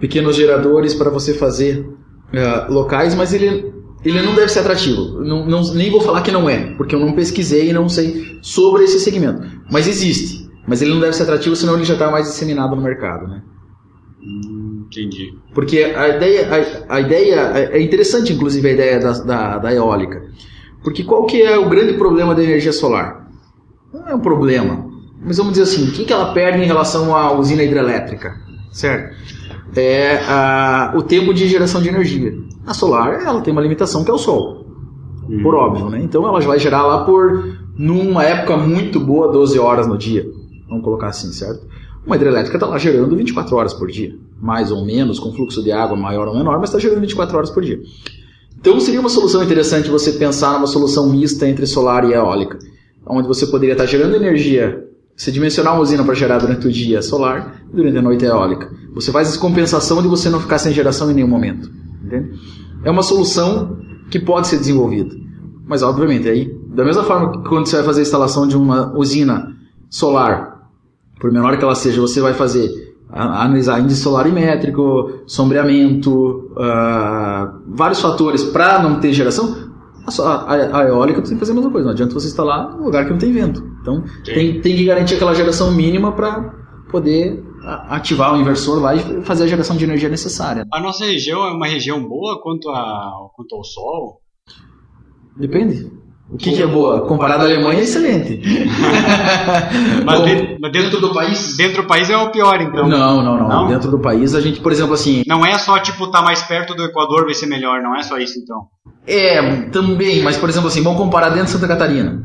[0.00, 3.72] pequenos geradores para você fazer uh, locais, mas ele
[4.04, 5.20] ele não deve ser atrativo.
[5.22, 8.38] Não, não, nem vou falar que não é, porque eu não pesquisei e não sei
[8.42, 9.42] sobre esse segmento.
[9.70, 10.50] Mas existe.
[10.66, 13.42] Mas ele não deve ser atrativo, senão ele já está mais disseminado no mercado, né?
[14.22, 15.34] Hum, entendi.
[15.52, 16.48] Porque a ideia,
[16.88, 17.36] a, a, ideia
[17.72, 20.22] é interessante, inclusive, a ideia da, da, da, eólica.
[20.82, 23.28] Porque qual que é o grande problema da energia solar?
[23.92, 24.90] Não é um problema.
[25.24, 28.40] Mas vamos dizer assim, o que, que ela perde em relação à usina hidrelétrica?
[28.72, 29.14] Certo?
[29.74, 32.34] É a, o tempo de geração de energia.
[32.66, 34.66] A solar, ela tem uma limitação que é o sol.
[35.28, 35.42] Hum.
[35.42, 36.00] Por óbvio, né?
[36.02, 40.26] Então ela vai gerar lá por, numa época muito boa, 12 horas no dia.
[40.68, 41.66] Vamos colocar assim, certo?
[42.06, 44.14] Uma hidrelétrica está lá gerando 24 horas por dia.
[44.40, 47.50] Mais ou menos, com fluxo de água maior ou menor, mas está gerando 24 horas
[47.50, 47.80] por dia.
[48.58, 52.58] Então seria uma solução interessante você pensar numa solução mista entre solar e eólica.
[53.06, 54.84] Onde você poderia estar tá gerando energia
[55.22, 58.68] você dimensionar uma usina para gerar durante o dia solar e durante a noite eólica.
[58.92, 61.70] Você faz essa compensação de você não ficar sem geração em nenhum momento.
[62.04, 62.40] Entende?
[62.82, 63.78] É uma solução
[64.10, 65.14] que pode ser desenvolvida.
[65.64, 68.92] Mas, obviamente, aí, da mesma forma que quando você vai fazer a instalação de uma
[68.98, 69.56] usina
[69.88, 70.68] solar,
[71.20, 78.42] por menor que ela seja, você vai fazer analisar índice solarimétrico, sombreamento, uh, vários fatores
[78.42, 79.71] para não ter geração,
[80.06, 81.86] a, a, a, eólica tem que fazer a mesma coisa.
[81.86, 83.62] Não adianta você instalar num lugar que não tem vento.
[83.80, 86.54] Então tem, tem que garantir aquela geração mínima para
[86.90, 87.42] poder
[87.88, 90.66] ativar o inversor lá e fazer a geração de energia necessária.
[90.72, 94.20] A nossa região é uma região boa quanto, a, quanto ao sol?
[95.36, 95.90] Depende.
[96.30, 97.06] O que, que é boa?
[97.06, 98.40] Comparado à Alemanha é excelente.
[100.04, 101.56] mas, Bom, dentro, mas dentro, do país?
[101.56, 102.88] Dentro do país é o pior, então.
[102.88, 105.22] Não, não, não, não, Dentro do país a gente, por exemplo, assim.
[105.26, 108.02] Não é só tipo estar tá mais perto do Equador vai ser melhor, não é
[108.02, 108.66] só isso então.
[109.06, 112.24] É, também, mas por exemplo assim, vamos comparar dentro de Santa Catarina.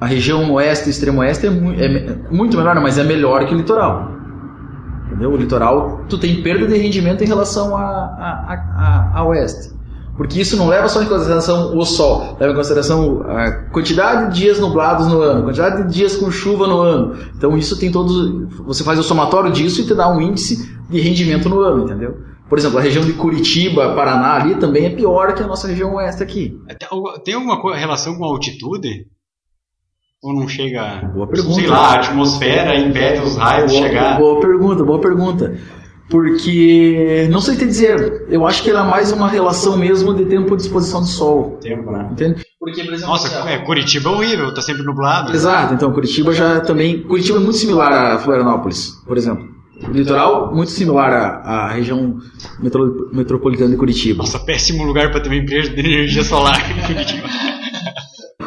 [0.00, 3.56] A região oeste, extremo oeste é, mu é muito melhor, mas é melhor que o
[3.56, 4.12] litoral.
[5.06, 5.30] Entendeu?
[5.30, 9.74] O litoral, tu tem perda de rendimento em relação a, a, a, a oeste.
[10.16, 14.40] Porque isso não leva só em consideração o sol, leva em consideração a quantidade de
[14.40, 17.16] dias nublados no ano, quantidade de dias com chuva no ano.
[17.34, 18.14] Então isso tem todos.
[18.66, 22.18] Você faz o somatório disso e te dá um índice de rendimento no ano, entendeu?
[22.46, 25.94] Por exemplo, a região de Curitiba, Paraná ali também é pior que a nossa região
[25.94, 26.58] oeste aqui.
[27.24, 29.06] Tem alguma relação com a altitude?
[30.22, 31.10] Ou não chega.
[31.14, 31.54] Boa pergunta.
[31.54, 34.18] Sei lá, a atmosfera impede os raios de chegar.
[34.18, 35.58] Boa pergunta, boa pergunta.
[36.12, 40.54] Porque, não sei te dizer, eu acho que era mais uma relação mesmo de tempo
[40.54, 41.58] de exposição do sol.
[41.58, 42.06] Tempo, né?
[42.12, 42.44] Entende?
[42.60, 45.32] Porque, por exemplo, Nossa, é, Curitiba é horrível, tá sempre nublado.
[45.32, 47.02] Exato, então Curitiba já também.
[47.02, 49.48] Curitiba é muito similar a Florianópolis, por exemplo.
[49.88, 52.18] O litoral muito similar à, à região
[52.60, 54.18] metro, metropolitana de Curitiba.
[54.18, 57.26] Nossa, péssimo lugar para ter uma empresa de energia solar em Curitiba.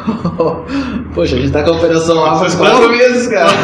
[1.14, 3.50] Poxa, a gente tá com a operação lá faz quatro meses, cara.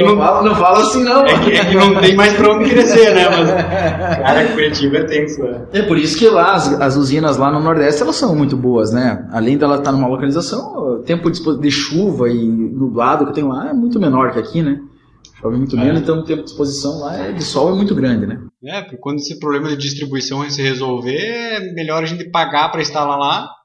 [0.00, 1.24] não, fala, não fala assim, não.
[1.24, 3.28] É que, é que, não tem mais pra onde crescer, né?
[3.28, 3.50] Mas,
[4.18, 5.66] cara, Curitiba é tenso, né?
[5.72, 8.92] É por isso que lá, as, as, usinas lá no Nordeste, elas são muito boas,
[8.92, 9.26] né?
[9.30, 13.72] Além dela estar numa localização, o tempo de, chuva e nublado que tem lá é
[13.72, 14.80] muito menor que aqui, né?
[15.40, 16.02] Chove muito menos, é.
[16.02, 18.40] então o tempo de exposição lá é, de sol é muito grande, né?
[18.64, 22.80] É, porque quando esse problema de distribuição se resolver, é melhor a gente pagar para
[22.80, 23.55] instalar lá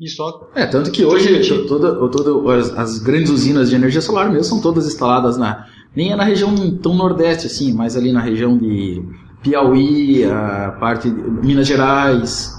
[0.00, 0.48] e só.
[0.54, 4.60] É, tanto que hoje toda, toda, as, as, grandes usinas de energia solar mesmo são
[4.60, 5.66] todas instaladas na.
[5.96, 9.02] Nem é na região tão nordeste assim, mas ali na região de
[9.42, 12.54] Piauí, a parte de Minas Gerais.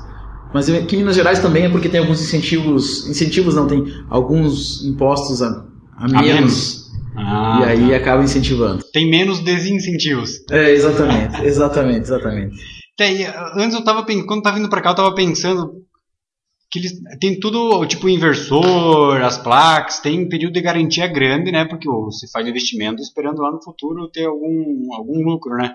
[0.54, 3.08] Mas que Minas Gerais também é porque tem alguns incentivos.
[3.08, 6.20] Incentivos não, tem alguns impostos a, a menos.
[6.20, 6.80] A menos.
[7.16, 7.98] Ah, e aí tá.
[7.98, 8.84] acaba incentivando.
[8.92, 10.32] Tem menos desincentivos.
[10.50, 12.58] É, exatamente, exatamente, exatamente.
[12.98, 13.26] Tem,
[13.56, 15.72] antes eu tava quando eu tava vindo para cá, eu tava pensando
[16.72, 21.66] que eles tem tudo, tipo inversor, as placas, tem um período de garantia grande, né?
[21.66, 25.74] Porque você faz investimento esperando lá no futuro ter algum, algum lucro, né?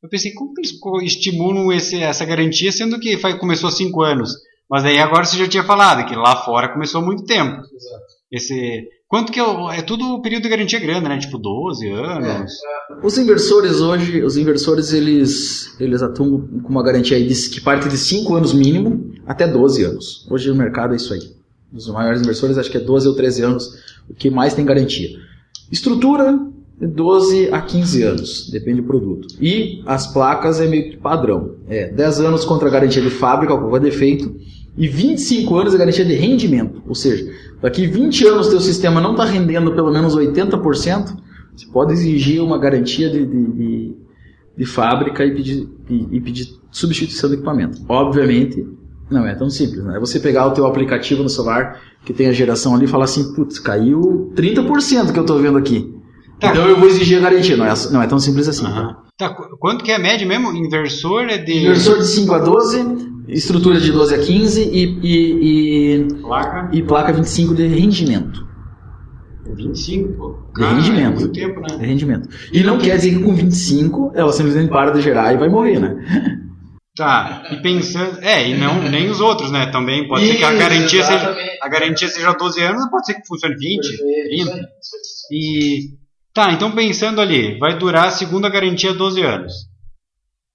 [0.00, 4.02] Eu pensei, como que eles estimulam esse, essa garantia, sendo que faz, começou há cinco
[4.02, 4.32] anos?
[4.70, 7.56] Mas aí agora você já tinha falado que lá fora começou há muito tempo.
[7.56, 8.04] Exato.
[8.30, 11.18] Esse, quanto que é, é tudo período de garantia grande, né?
[11.18, 12.52] Tipo 12 anos.
[12.52, 13.06] É.
[13.06, 17.96] Os inversores hoje, os inversores eles, eles atuam com uma garantia de, que parte de
[17.96, 20.26] 5 anos mínimo até 12 anos.
[20.30, 21.36] Hoje o mercado é isso aí.
[21.72, 23.68] Os maiores inversores acho que é 12 ou 13 anos
[24.08, 25.08] o que mais tem garantia.
[25.70, 26.38] Estrutura
[26.80, 29.26] de 12 a 15 anos, depende do produto.
[29.40, 31.56] E as placas é meio que padrão.
[31.68, 34.34] É 10 anos contra a garantia de fábrica, qualquer defeito,
[34.78, 36.80] e 25 anos a garantia de rendimento.
[36.86, 37.28] Ou seja,
[37.60, 41.16] daqui 20 anos teu sistema não está rendendo pelo menos 80%,
[41.56, 43.96] você pode exigir uma garantia de, de, de,
[44.56, 47.84] de fábrica e pedir, e, e pedir substituição do equipamento.
[47.88, 48.64] Obviamente,
[49.10, 49.96] não é tão simples, né?
[49.96, 53.06] É você pegar o teu aplicativo no celular, que tem a geração ali, e falar
[53.06, 55.92] assim, putz, caiu 30% que eu estou vendo aqui.
[56.38, 56.50] Tá.
[56.50, 58.64] Então eu vou exigir a garantia, não é, não é tão simples assim.
[58.64, 58.94] Uhum.
[59.16, 59.28] Tá?
[59.28, 59.36] tá?
[59.58, 60.52] quanto que é a média mesmo?
[60.52, 61.64] Inversor é de...
[61.64, 66.70] Inversor de 5 a 12, estrutura de 12 a 15 e, e, e, placa?
[66.72, 68.48] e placa 25 de rendimento.
[69.54, 70.38] 25, pô.
[70.56, 71.06] De ah, rendimento.
[71.06, 71.76] É muito tempo, né?
[71.78, 72.28] De rendimento.
[72.52, 75.78] E não quer dizer que com 25 ela simplesmente para de gerar e vai morrer,
[75.78, 75.96] né?
[76.96, 78.18] Tá, e pensando.
[78.22, 79.66] É, e não nem os outros, né?
[79.70, 81.36] Também pode Isso, ser que a garantia seja.
[81.62, 84.68] A garantia seja 12 anos, pode ser que funcione 20, 30.
[85.30, 85.98] E.
[86.34, 89.52] Tá, então pensando ali, vai durar a segunda garantia 12 anos.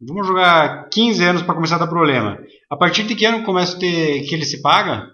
[0.07, 2.37] Vamos jogar 15 anos para começar a dar problema.
[2.69, 5.07] A partir de que ano começa a ter que ele se paga?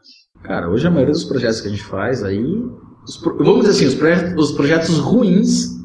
[0.43, 2.43] Cara, hoje a maioria dos projetos que a gente faz aí.
[3.03, 5.79] Os, vamos dizer assim, os projetos, os projetos ruins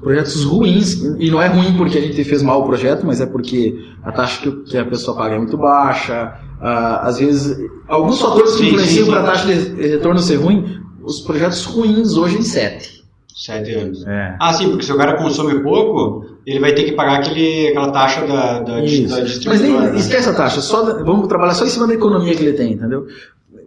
[0.00, 3.26] projetos ruins, e não é ruim porque a gente fez mal o projeto, mas é
[3.26, 8.56] porque a taxa que, que a pessoa paga é muito baixa, às vezes, alguns fatores
[8.56, 12.95] que influenciam para a taxa de retorno ser ruim, os projetos ruins hoje em 7.
[13.36, 14.06] Sete anos.
[14.06, 14.34] É.
[14.40, 17.90] Ah, sim, porque se o cara consome pouco, ele vai ter que pagar aquele, aquela
[17.90, 19.24] taxa da, da, da distribuidora.
[19.46, 19.94] Mas nem, né?
[19.94, 23.06] esquece a taxa, só, vamos trabalhar só em cima da economia que ele tem, entendeu?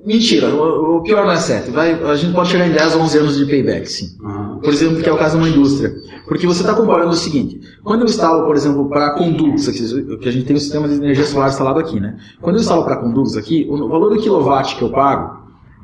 [0.04, 1.70] Mentira, o, o, pior não é 7.
[1.70, 4.18] Vai, a gente pode chegar em 10 ou 11 anos de payback, sim.
[4.20, 4.60] Uhum.
[4.60, 5.94] Por exemplo, que é o caso de uma indústria.
[6.28, 10.30] Porque você está comparando o seguinte: quando eu instalo, por exemplo, para condutos, aqui, que
[10.30, 12.18] a gente tem o sistema de energia solar instalado aqui, né?
[12.42, 15.39] Quando eu instalo para condutos aqui, o valor do quilowatt que eu pago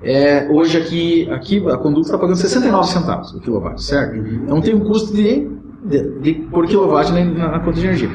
[0.06, 4.16] é, hoje aqui, aqui a conduta está pagando 69 centavos o quilowatt, certo?
[4.16, 4.42] Uhum.
[4.44, 5.50] Então tem um custo de,
[5.84, 8.10] de, de por quilowatt na, na conta de energia.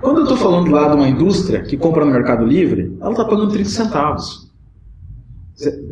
[0.00, 3.24] Quando eu estou falando lá de uma indústria que compra no Mercado Livre, ela está
[3.24, 4.46] pagando 30 centavos.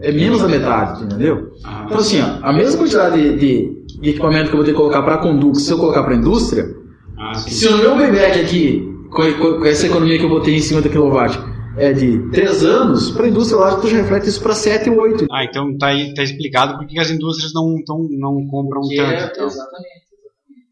[0.00, 1.52] É menos da metade, entendeu?
[1.62, 1.84] Ah.
[1.86, 4.76] Então, assim, ó, a mesma quantidade de, de, de, equipamento que eu vou ter que
[4.76, 6.74] colocar para conduto, se eu colocar para indústria,
[7.18, 10.82] ah, se o meu payback aqui, com, com, essa economia que eu botei em cima
[10.82, 11.38] do kilowatt,
[11.76, 15.00] é de 3 anos, para a indústria, lógico, tu já reflete isso para 7 ou
[15.00, 15.26] 8.
[15.30, 19.10] Ah, então tá, aí, tá explicado porque as indústrias não, tão, não compram que tanto.
[19.10, 19.46] É, então.
[19.46, 20.04] Exatamente.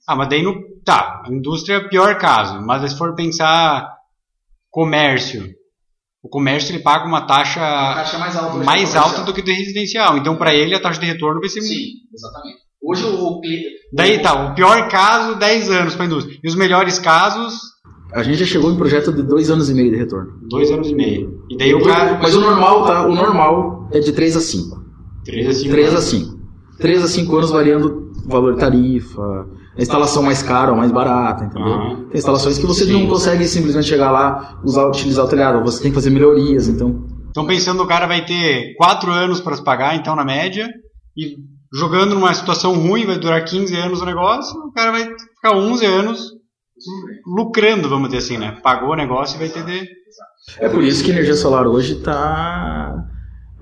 [0.07, 0.73] Ah, mas daí no.
[0.85, 3.89] Tá, a indústria é o pior caso, mas se for pensar
[4.69, 5.49] comércio,
[6.23, 9.43] o comércio ele paga uma taxa, uma taxa mais alta, do, mais alta do que
[9.43, 10.19] do residencial.
[10.19, 12.59] Então, para ele, a taxa de retorno vai ser Sim, exatamente.
[12.83, 13.69] Hoje o cliente.
[13.93, 16.39] Daí tá, o pior caso, 10 anos para a indústria.
[16.43, 17.72] E os melhores casos.
[18.15, 20.33] A gente já chegou em projeto de 2 anos e meio de retorno.
[20.49, 21.45] 2 anos e meio.
[21.49, 22.19] E daí o cara.
[22.21, 23.07] Mas o normal, tá?
[23.07, 24.83] O normal é de 3 a 5.
[25.25, 25.71] 3 a 5.
[25.71, 26.39] 3 a 5.
[26.79, 29.23] 3 a 5 anos variando o valor de tarifa,
[29.77, 31.73] a instalação mais cara ou mais barata, entendeu?
[31.73, 32.09] Uhum.
[32.09, 32.93] Tem instalações que você Sim.
[32.93, 37.07] não consegue simplesmente chegar lá, usar, utilizar o telhado, você tem que fazer melhorias, então.
[37.31, 40.69] Então pensando o cara vai ter 4 anos para se pagar, então na média,
[41.17, 41.37] e
[41.73, 45.87] jogando numa situação ruim, vai durar 15 anos o negócio, o cara vai ficar 11
[45.87, 46.42] anos
[47.27, 48.59] lucrando, vamos dizer assim, né?
[48.63, 49.89] Pagou o negócio e vai ter de...
[50.59, 53.07] É por isso que a energia solar hoje está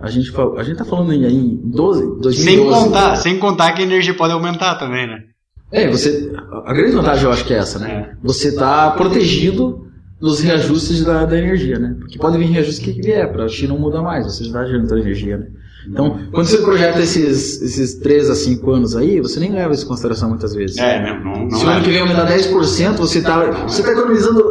[0.00, 2.42] a gente, a gente tá falando aí em 12, 2012.
[2.42, 5.24] Sem contar, sem contar que a energia pode aumentar também, né?
[5.70, 6.32] É, você.
[6.64, 8.16] A grande vantagem eu acho que é essa, né?
[8.22, 9.86] Você está protegido
[10.18, 11.96] dos reajustes da, da, energia, né?
[11.98, 14.64] Porque pode vir reajuste que vier, para a China não muda mais, você já está
[14.64, 15.46] gerando energia, né?
[15.88, 19.84] Então, quando você projeta esses, esses 3 a 5 anos aí, você nem leva isso
[19.84, 20.76] em consideração muitas vezes.
[20.78, 24.42] É, não, não Se o ano que vem aumentar 10%, você está você tá economizando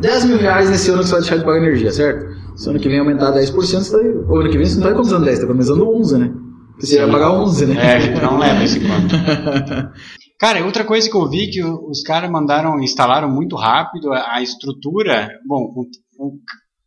[0.00, 2.26] 10 mil reais nesse ano que você vai deixar de pagar energia, certo?
[2.56, 4.80] Se o ano que vem aumentar 10%, você tá, o ano que vem você não
[4.80, 6.32] está economizando 10, está economizando 11, né?
[6.72, 7.74] Porque você vai pagar 11, né?
[7.76, 9.14] É, a gente não leva esse conto.
[10.38, 15.28] Cara, outra coisa que eu vi que os caras mandaram, instalaram muito rápido a, estrutura.
[15.46, 15.72] Bom,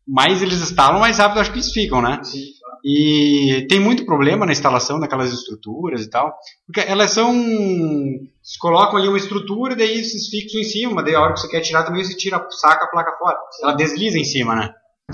[0.08, 2.20] mais eles instalam, mais rápido acho que eles ficam, né?
[2.24, 2.44] Sim.
[2.90, 6.34] E tem muito problema na instalação daquelas estruturas e tal,
[6.66, 7.36] porque elas são.
[7.36, 11.50] Eles colocam ali uma estrutura, daí vocês fixam em cima, daí a hora que você
[11.50, 13.38] quer tirar também você tira, saca a placa fora.
[13.62, 14.70] Ela desliza em cima, né?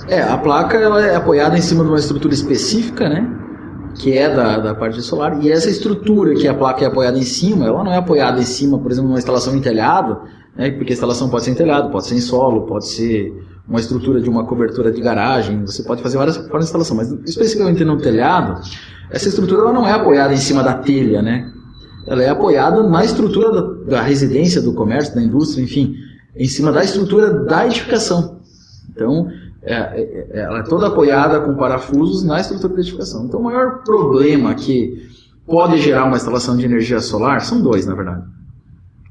[0.08, 3.40] É, a placa ela é apoiada em cima de uma estrutura específica, né?
[3.96, 7.24] que é da, da parte solar, e essa estrutura que a placa é apoiada em
[7.24, 10.22] cima, ela não é apoiada em cima, por exemplo, numa instalação em telhado,
[10.56, 13.34] né, porque a instalação pode ser em telhado, pode ser em solo, pode ser
[13.68, 17.12] uma estrutura de uma cobertura de garagem, você pode fazer várias formas de instalação, mas
[17.26, 18.62] especificamente no telhado,
[19.10, 21.50] essa estrutura ela não é apoiada em cima da telha, né?
[22.06, 23.62] Ela é apoiada na estrutura da,
[23.92, 25.96] da residência, do comércio, da indústria, enfim,
[26.36, 28.42] em cima da estrutura da edificação.
[28.90, 29.30] Então,
[29.62, 33.26] é, é, ela é toda apoiada com parafusos na estrutura de edificação.
[33.26, 35.10] Então, o maior problema que
[35.46, 38.24] pode gerar uma instalação de energia solar são dois, na verdade.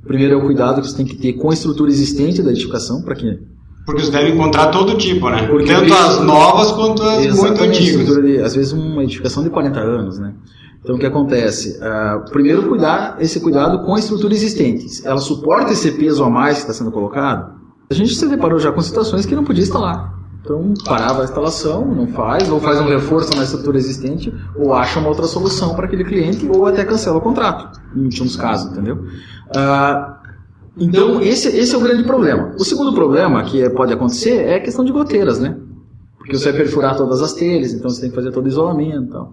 [0.07, 3.03] Primeiro é o cuidado que você tem que ter com a estrutura existente da edificação,
[3.03, 3.39] para que
[3.85, 5.47] porque você deve encontrar todo tipo, né?
[5.49, 8.17] Porque Tanto as novas quanto as muito antigas.
[8.45, 10.35] Às vezes uma edificação de 40 anos, né?
[10.81, 11.79] Então o que acontece?
[11.79, 14.87] Uh, primeiro cuidar esse cuidado com a estrutura existente.
[15.05, 17.61] Ela suporta esse peso a mais que está sendo colocado?
[17.91, 20.23] A gente se deparou já com situações que não podia instalar.
[20.43, 24.99] Então parava a instalação, não faz, ou faz um reforço na estrutura existente, ou acha
[24.99, 29.05] uma outra solução para aquele cliente, ou até cancela o contrato, em últimos casos, entendeu?
[29.57, 30.23] Uh,
[30.77, 32.55] então, esse, esse é o grande problema.
[32.59, 35.59] O segundo problema que pode acontecer é a questão de goteiras, né?
[36.17, 39.29] Porque você vai perfurar todas as telhas, então você tem que fazer todo o isolamento.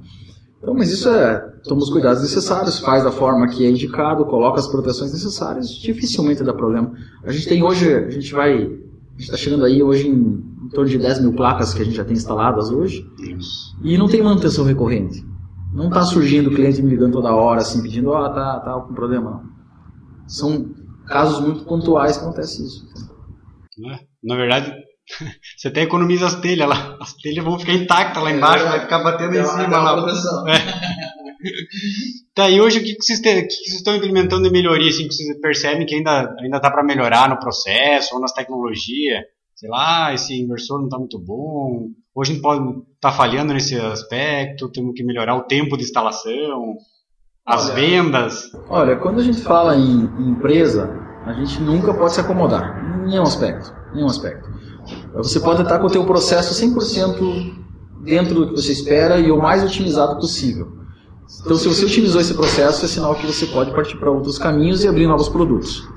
[0.62, 4.60] Então mas isso é, toma os cuidados necessários, faz da forma que é indicado, coloca
[4.60, 6.91] as proteções necessárias, dificilmente dá problema.
[7.23, 10.69] A gente tem hoje, a gente vai, a gente está chegando aí hoje em, em,
[10.69, 13.10] torno de 10 mil placas que a gente já tem instaladas hoje,
[13.82, 15.25] e não tem manutenção recorrente.
[15.73, 18.93] Não está surgindo cliente me ligando toda hora, assim, pedindo, ó, oh, tá, tá com
[18.93, 19.59] problema, não.
[20.29, 20.73] São
[21.07, 22.87] casos muito pontuais que acontece isso.
[23.91, 23.99] É?
[24.23, 24.71] Na verdade,
[25.57, 26.97] você até economiza as telhas lá.
[27.01, 30.05] As telhas vão ficar intactas lá embaixo, é, vai ficar batendo em cima lá.
[30.53, 30.99] É.
[32.35, 34.89] Tá, e hoje o que, que, vocês, te, que, que vocês estão implementando de melhoria,
[34.89, 39.23] assim, que vocês percebem que ainda, ainda tá para melhorar no processo ou nas tecnologias?
[39.55, 41.87] Sei lá, esse inversor não está muito bom.
[42.13, 45.83] Hoje a gente pode estar tá falhando nesse aspecto, temos que melhorar o tempo de
[45.83, 46.77] instalação
[47.49, 48.51] as olha, vendas?
[48.69, 53.09] Olha, quando a gente fala em, em, empresa, a gente nunca pode se acomodar, em
[53.09, 54.47] nenhum aspecto, nenhum aspecto.
[55.15, 57.53] Você pode estar com o teu processo 100%
[58.03, 60.67] dentro do que você espera e o mais otimizado possível.
[61.41, 64.83] Então, se você otimizou esse processo, é sinal que você pode partir para outros caminhos
[64.83, 65.88] e abrir novos produtos.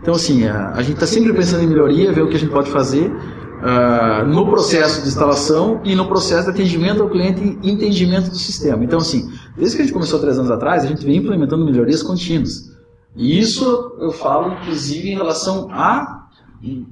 [0.00, 2.52] Então, assim, a, a gente está sempre pensando em melhoria, ver o que a gente
[2.52, 3.10] pode fazer
[3.58, 8.36] uh, no processo de instalação e no processo de atendimento ao cliente e entendimento do
[8.36, 8.84] sistema.
[8.84, 12.02] Então, assim, desde que a gente começou três anos atrás, a gente vem implementando melhorias
[12.02, 12.72] contínuas.
[13.16, 16.26] E isso eu falo, inclusive, em relação a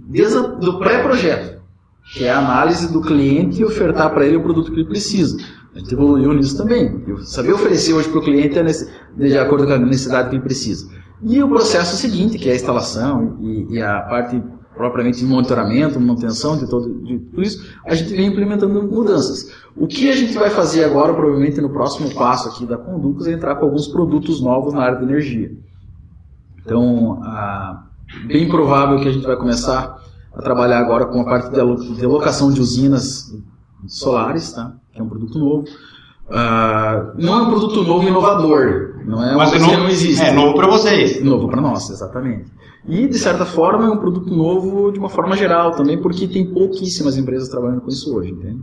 [0.09, 1.61] desde do pré-projeto,
[2.13, 5.37] que é a análise do cliente e ofertar para ele o produto que ele precisa.
[5.75, 7.03] A gente evoluiu nisso também.
[7.07, 8.59] Eu saber oferecer hoje para o cliente
[9.17, 10.89] de acordo com a necessidade que ele precisa.
[11.23, 14.43] E o processo seguinte, que é a instalação e, e a parte
[14.77, 19.53] propriamente de monitoramento, manutenção de, todo, de tudo isso, a gente vem implementando mudanças.
[19.75, 23.33] O que a gente vai fazer agora, provavelmente no próximo passo aqui da Conducos, é
[23.33, 25.53] entrar com alguns produtos novos na área de energia.
[26.65, 27.85] Então, ah,
[28.27, 29.99] bem provável que a gente vai começar
[30.35, 33.35] a trabalhar agora com a parte de locação de usinas
[33.87, 34.75] solares, tá?
[34.93, 35.65] que é um produto novo.
[36.29, 38.97] Uh, não é um produto novo e inovador.
[39.05, 40.25] Não é Mas é novo, que não existe.
[40.25, 41.23] É novo para vocês.
[41.23, 42.51] Novo para nós, exatamente.
[42.89, 46.53] E, de certa forma, é um produto novo de uma forma geral também, porque tem
[46.53, 48.63] pouquíssimas empresas trabalhando com isso hoje, entende?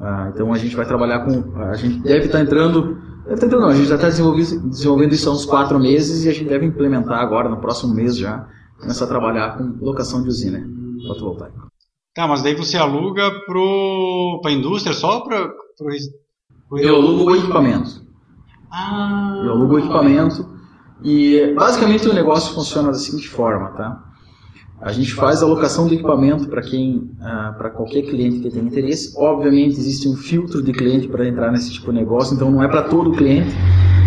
[0.00, 1.56] Uh, então a gente vai trabalhar com.
[1.60, 2.98] A gente deve estar tá entrando.
[3.24, 5.78] Deve estar tá entrando, não, a gente já está desenvolvendo, desenvolvendo isso há uns quatro
[5.78, 8.48] meses e a gente deve implementar agora, no próximo mês já,
[8.80, 10.64] começar a trabalhar com locação de usina
[11.06, 11.72] fotovoltaica.
[12.14, 15.50] Tá, mas daí você aluga para a indústria só para
[16.78, 18.02] eu alugo o equipamento.
[18.70, 19.42] Ah.
[19.44, 20.51] Eu alugo o equipamento
[21.04, 24.12] e basicamente o negócio funciona da seguinte forma, tá?
[24.80, 28.64] A gente faz a alocação do equipamento para quem, uh, para qualquer cliente que tenha
[28.64, 29.14] interesse.
[29.16, 32.66] Obviamente existe um filtro de cliente para entrar nesse tipo de negócio, então não é
[32.66, 33.54] para todo cliente.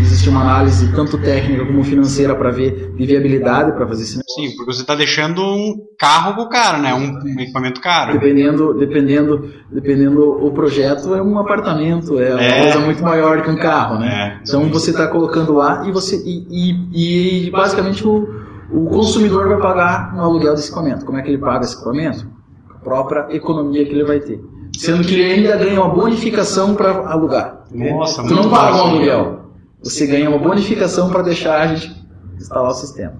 [0.06, 4.36] Existe uma análise tanto técnica como financeira para ver de viabilidade para fazer esse negócio.
[4.36, 6.94] Sim, porque você está deixando um carro pro cara, né?
[6.94, 8.13] Um, um, equipamento caro.
[8.13, 12.36] Dependendo, dependendo, dependendo o projeto é um apartamento, é, é.
[12.36, 14.38] uma coisa muito maior que um carro, né?
[14.38, 14.41] É.
[14.48, 18.30] Então você está colocando lá e você e, e, e basicamente o,
[18.72, 21.04] o consumidor vai pagar no aluguel desse equipamento.
[21.04, 22.28] Como é que ele paga esse equipamento?
[22.70, 24.39] A própria economia que ele vai ter.
[24.78, 27.63] Sendo que ele ainda ganha uma bonificação para alugar.
[27.74, 29.44] Nossa, tu não paga um aluguel
[29.86, 31.95] você ganha uma bonificação para deixar a gente
[32.39, 33.13] instalar o sistema.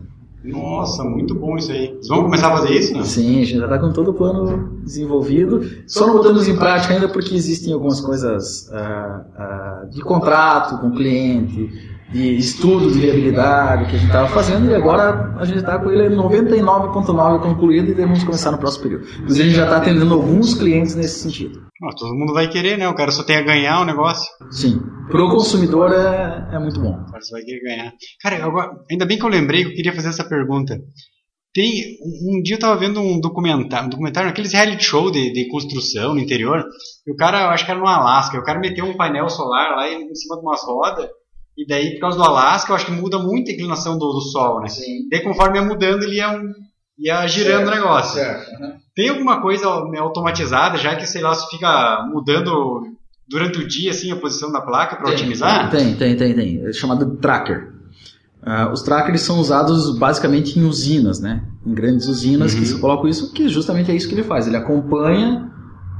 [0.43, 1.89] Nossa, muito bom isso aí.
[1.89, 2.93] Vocês vão começar a fazer isso?
[2.93, 3.04] Não?
[3.04, 5.62] Sim, a gente já está com todo o plano desenvolvido.
[5.88, 10.88] Só não botamos em prática ainda porque existem algumas coisas uh, uh, de contrato com
[10.88, 11.71] o cliente,
[12.12, 15.89] de estudo de viabilidade que a gente estava fazendo e agora a gente está com
[15.89, 19.08] ele 99,9 concluído e devemos começar no próximo período.
[19.08, 21.62] Inclusive a gente já está atendendo alguns clientes nesse sentido.
[21.98, 22.88] todo mundo vai querer, né?
[22.88, 24.32] O cara só tem a ganhar o negócio.
[24.52, 24.80] Sim.
[25.10, 26.91] Para o consumidor é, é muito bom.
[26.91, 27.94] O cara só vai querer ganhar.
[28.22, 30.80] Cara, agora, ainda bem que eu lembrei que eu queria fazer essa pergunta.
[31.56, 31.72] Tem,
[32.30, 36.14] um dia eu estava vendo um documentário, um documentário, aqueles reality show de, de construção
[36.14, 36.66] no interior,
[37.08, 39.74] e o cara, eu acho que era no Alasca, o cara meteu um painel solar
[39.74, 41.10] lá em cima de umas rodas,
[41.58, 44.22] e daí, por causa do Alasca, eu acho que muda muito a inclinação do, do
[44.22, 44.68] Sol, né?
[44.68, 45.08] Sim.
[45.10, 46.41] Daí, conforme ia mudando, ele ia,
[46.99, 48.14] ia girando certo, o negócio.
[48.14, 48.62] Certo.
[48.62, 48.74] Uhum.
[48.93, 52.84] Tem alguma coisa né, automatizada, já que, sei lá, se fica mudando
[53.28, 55.70] durante o dia, assim, a posição da placa para otimizar?
[55.70, 56.66] Tem, tem, tem, tem.
[56.66, 57.74] É chamado tracker.
[58.43, 61.41] Uh, os trackers são usados basicamente em usinas, né?
[61.66, 62.60] Em grandes usinas uhum.
[62.60, 64.45] que se coloca isso, que justamente é isso que ele faz.
[64.45, 65.51] Ele acompanha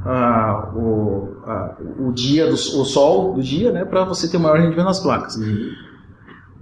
[0.06, 3.84] uh, o, uh, o dia do o sol do dia, né?
[3.84, 5.36] Para você ter maior rendimento nas placas.
[5.36, 5.72] Uhum.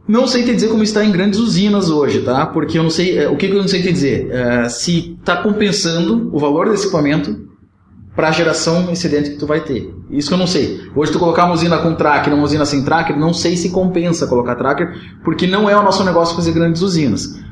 [0.06, 2.46] Não sei te dizer como está em grandes usinas hoje, tá?
[2.46, 3.18] Porque eu não sei.
[3.18, 4.26] Eh, o que, que eu não sei te dizer?
[4.26, 7.44] Uh, se está compensando o valor desse equipamento
[8.14, 9.92] para a geração excedente que tu vai ter.
[10.10, 10.80] Isso que eu não sei.
[10.94, 14.26] Hoje tu colocar uma usina com tracker, uma usina sem tracker, não sei se compensa
[14.26, 17.42] colocar tracker, porque não é o nosso negócio fazer grandes usinas.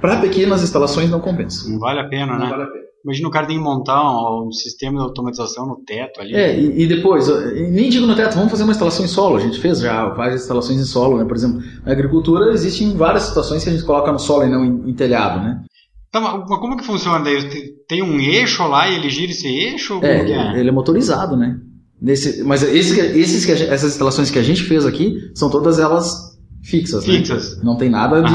[0.00, 1.68] Para pequenas instalações não compensa.
[1.68, 2.44] Não vale a pena, não né?
[2.44, 2.83] Não vale a pena.
[3.04, 6.34] Imagina o cara tem que montar um, um, sistema de automatização no teto ali.
[6.34, 9.36] É, e, e, depois, nem digo no teto, vamos fazer uma instalação em solo.
[9.36, 11.24] A gente fez já várias instalações em solo, né?
[11.26, 14.64] Por exemplo, na agricultura existem várias situações que a gente coloca no solo e não
[14.64, 15.62] em, em telhado, né?
[16.10, 17.42] Tá, mas como que funciona daí?
[17.86, 20.00] Tem um eixo lá e ele gira esse eixo?
[20.02, 21.58] É, é, ele é motorizado, né?
[22.00, 26.33] Nesse, mas esse, esses, essas instalações que a gente fez aqui são todas elas
[26.64, 27.04] fixas?
[27.04, 27.56] Fixas.
[27.58, 27.62] Né?
[27.64, 28.32] Não tem nada de...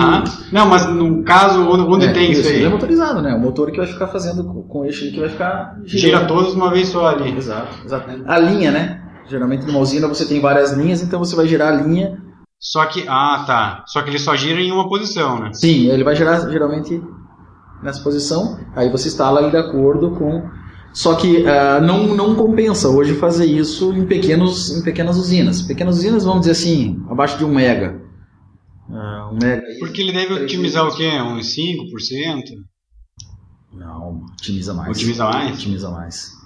[0.54, 2.64] Não, mas no caso onde é, tem isso, isso aí?
[2.64, 3.34] É motorizado, né?
[3.34, 5.78] O motor que vai ficar fazendo com o eixo que vai ficar.
[5.86, 7.36] Gira todos uma vez só ali.
[7.36, 8.10] Exato, exato.
[8.26, 9.02] A linha, né?
[9.28, 12.18] Geralmente numa usina você tem várias linhas, então você vai girar a linha...
[12.60, 13.06] Só que...
[13.08, 13.84] Ah, tá.
[13.88, 15.52] Só que ele só gira em uma posição, né?
[15.54, 17.02] Sim, ele vai girar geralmente
[17.82, 20.44] nessa posição, aí você instala ele de acordo com.
[20.92, 25.62] Só que uh, não, não compensa hoje fazer isso em, pequenos, em pequenas usinas.
[25.62, 28.02] Pequenas usinas, vamos dizer assim, abaixo de um mega.
[28.90, 31.08] Uh, um mega Porque ele deve otimizar o quê?
[31.22, 32.44] Uns 5%?
[33.74, 34.98] Não, otimiza mais.
[34.98, 35.58] Otimiza mais?
[35.58, 36.40] Otimiza mais.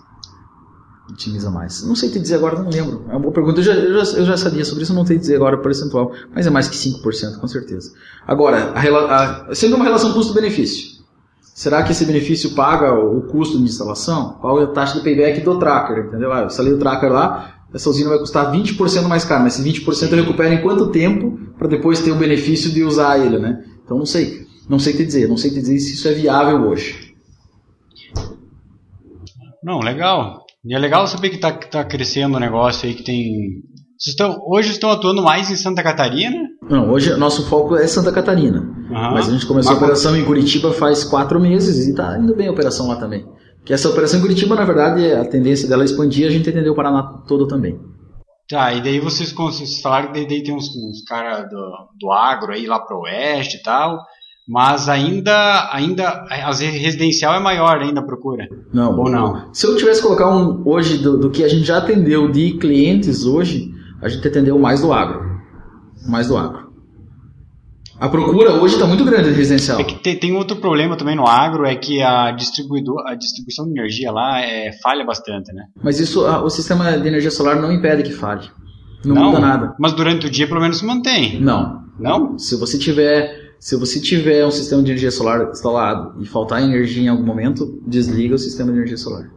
[1.09, 1.87] Otimiza mais.
[1.87, 3.05] Não sei te dizer agora, não lembro.
[3.07, 3.59] É uma boa pergunta.
[3.59, 5.61] Eu já, eu já, eu já sabia sobre isso, não sei te dizer agora o
[5.61, 6.11] percentual.
[6.33, 7.93] Mas é mais que 5%, com certeza.
[8.27, 10.93] Agora, a, a, sendo uma relação custo-benefício.
[11.41, 14.37] Será que esse benefício paga o custo de instalação?
[14.41, 16.07] Qual é a taxa de payback do tracker?
[16.07, 16.33] Entendeu?
[16.33, 19.67] Ah, eu instalei o tracker lá, essa usina vai custar 20% mais caro, mas esse
[19.67, 23.63] 20% eu recupero em quanto tempo para depois ter o benefício de usar ele, né?
[23.84, 26.67] Então não sei, não sei te dizer, não sei te dizer se isso é viável
[26.67, 27.13] hoje.
[29.63, 30.43] Não, legal.
[30.63, 33.63] E é legal saber que está tá crescendo o negócio aí, que tem
[33.97, 36.38] estão, hoje estão atuando mais em Santa Catarina?
[36.69, 38.59] Não, hoje nosso foco é Santa Catarina.
[38.59, 39.13] Uhum.
[39.13, 42.36] Mas a gente começou Mas, a operação em Curitiba faz quatro meses e está indo
[42.36, 43.26] bem a operação lá também.
[43.66, 46.74] Que essa operação em Curitiba, na verdade, a tendência dela é expandir, a gente entendeu
[46.74, 47.80] o Paraná todo também.
[48.49, 52.51] Tá, e daí vocês, vocês falaram que daí tem uns, uns caras do, do agro
[52.51, 53.99] aí lá pro oeste e tal,
[54.45, 58.47] mas ainda, ainda a residencial é maior ainda a procura.
[58.74, 58.99] Não.
[58.99, 59.53] Ou não?
[59.53, 62.57] Se eu tivesse que colocar um hoje do, do que a gente já atendeu de
[62.57, 65.39] clientes hoje, a gente atendeu mais do agro.
[66.05, 66.62] Mais do agro.
[68.03, 69.79] A procura hoje está muito grande de residencial.
[69.79, 73.63] É que tem, tem, outro problema também no agro, é que a, distribuidor, a distribuição
[73.63, 75.67] de energia lá é, falha bastante, né?
[75.81, 78.45] Mas isso, a, o sistema de energia solar não impede que falhe.
[79.05, 79.75] Não, não, muda nada.
[79.79, 81.39] Mas durante o dia pelo menos se mantém.
[81.39, 81.81] Não.
[81.97, 82.37] Não?
[82.37, 87.03] Se você tiver, se você tiver um sistema de energia solar instalado e faltar energia
[87.03, 89.31] em algum momento, desliga o sistema de energia solar.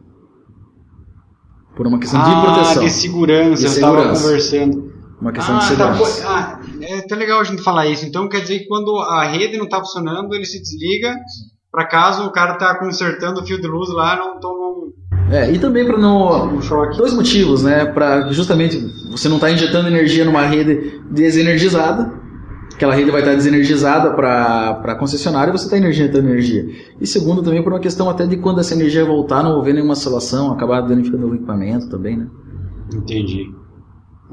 [1.76, 2.82] Por uma questão ah, de proteção.
[2.82, 4.95] de segurança, de eu estava conversando.
[5.20, 6.22] Uma questão ah, de tá segurança.
[6.22, 8.04] Tá, ah, é tá legal a gente falar isso.
[8.04, 11.14] Então quer dizer que quando a rede não está funcionando, ele se desliga
[11.76, 14.92] para caso o cara tá consertando o fio de luz lá, não toma um...
[15.30, 16.54] É, e também para não...
[16.54, 16.96] Um choque.
[16.96, 17.84] Dois motivos, né?
[17.84, 18.78] Para justamente
[19.10, 22.12] você não tá injetando energia numa rede desenergizada,
[22.72, 26.64] aquela rede vai estar desenergizada para a concessionária e você está injetando energia.
[27.00, 29.92] E segundo, também por uma questão até de quando essa energia voltar, não houver nenhuma
[29.92, 32.26] oscilação, acabar danificando o equipamento também, né?
[32.94, 33.50] Entendi.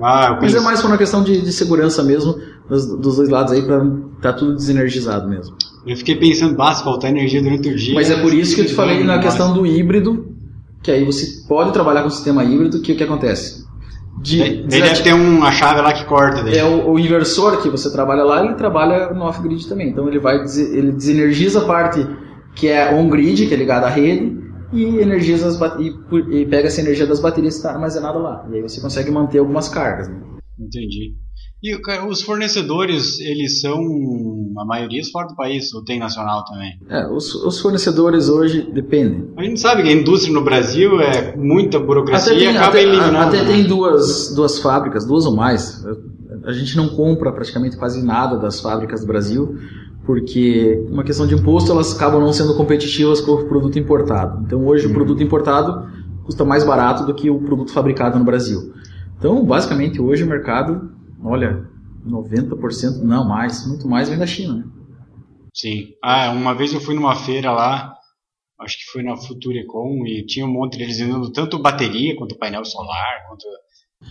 [0.01, 2.35] Ah, Mas é mais por uma questão de, de segurança mesmo,
[2.67, 5.55] dos, dos, dois lados aí, para estar tá tudo desenergizado mesmo.
[5.85, 7.93] Eu fiquei pensando, basta faltar energia durante o dia.
[7.93, 10.33] Mas é por isso que eu te falei na questão do híbrido,
[10.81, 13.63] que aí você pode trabalhar com o sistema híbrido, que o que acontece?
[14.21, 16.43] De, Ele deve ter uma chave lá que corta.
[16.43, 16.57] Daí.
[16.57, 19.89] É o, o, inversor que você trabalha lá, ele trabalha no off-grid também.
[19.89, 22.05] Então ele vai ele desenergiza a parte
[22.55, 24.42] que é on-grid, que é ligada à rede,
[24.73, 25.93] e energiza as e,
[26.31, 28.47] e, pega essa energia das baterias que está armazenada lá.
[28.51, 30.09] E aí você consegue manter algumas cargas.
[30.09, 30.19] Né?
[30.59, 31.15] Entendi.
[31.63, 33.79] E os fornecedores, eles são,
[34.59, 36.73] a maioria fora do país, ou tem nacional também?
[36.89, 39.31] É, os, os fornecedores hoje dependem.
[39.37, 42.83] A gente sabe que a indústria no Brasil é muita burocracia tem, e acaba até,
[42.83, 43.17] eliminando.
[43.17, 45.85] Até tem duas, duas fábricas, duas ou mais.
[46.43, 49.55] A gente não compra praticamente quase nada das fábricas do Brasil,
[50.05, 54.43] porque uma questão de imposto elas acabam não sendo competitivas com o produto importado.
[54.45, 54.95] Então hoje o uhum.
[54.95, 55.89] produto importado
[56.23, 58.73] custa mais barato do que o produto fabricado no Brasil.
[59.17, 60.93] Então basicamente hoje o mercado
[61.23, 61.65] olha,
[62.05, 64.63] 90%, não mais, muito mais vem da China, né?
[65.53, 65.93] Sim.
[66.03, 67.95] Ah, uma vez eu fui numa feira lá,
[68.59, 72.65] acho que foi na Futurecom, e tinha um monte deles vendendo tanto bateria quanto painel
[72.65, 73.45] solar, quanto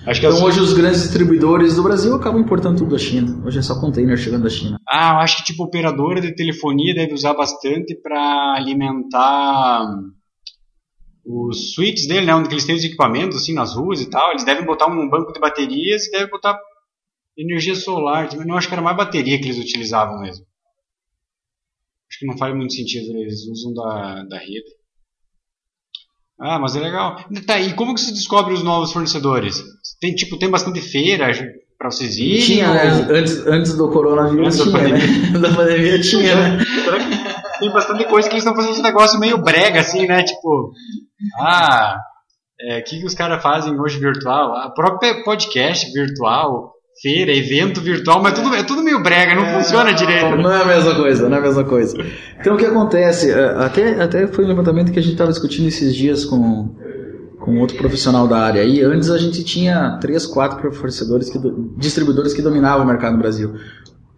[0.01, 0.45] então assim...
[0.45, 3.41] hoje os grandes distribuidores do Brasil acabam importando tudo da China.
[3.47, 4.79] Hoje é só container chegando da China.
[4.89, 9.87] Ah, eu acho que tipo operadora de telefonia deve usar bastante para alimentar
[11.25, 14.31] os suítes dele, né, onde eles têm os equipamentos assim nas ruas e tal.
[14.31, 16.59] Eles devem botar um banco de baterias e devem botar
[17.37, 18.29] energia solar.
[18.45, 20.45] Não acho que era mais bateria que eles utilizavam mesmo.
[22.11, 24.82] Acho que não faz muito sentido, eles usam da, da rede.
[26.41, 27.17] Ah, mas é legal.
[27.47, 29.63] Tá, e como que você descobre os novos fornecedores?
[30.01, 31.31] Tem, tipo, tem bastante feira
[31.79, 32.41] para vocês irem?
[32.41, 32.75] Tinha, ou...
[32.75, 33.07] né?
[33.11, 35.31] Antes, antes do coronavírus antes tinha, da pandemia.
[35.31, 35.39] né?
[35.39, 36.65] da pandemia tinha, né?
[37.63, 40.25] tem bastante coisa que eles estão fazendo esse negócio meio brega, assim, né?
[40.25, 40.73] Tipo,
[41.39, 41.97] ah,
[42.61, 44.57] o é, que, que os caras fazem hoje virtual?
[44.57, 46.73] A própria podcast virtual,
[47.03, 50.31] feira, evento virtual, mas tudo, é tudo meio brega, não é, funciona direito.
[50.31, 51.97] Não, não é a mesma coisa, não é a mesma coisa.
[52.41, 53.31] Então o que acontece?
[53.31, 56.71] É, até, até foi um levantamento que a gente estava discutindo esses dias com,
[57.41, 58.63] com outro profissional da área.
[58.63, 61.39] E antes a gente tinha três, quatro fornecedores, que,
[61.77, 63.53] distribuidores que dominavam o mercado no Brasil.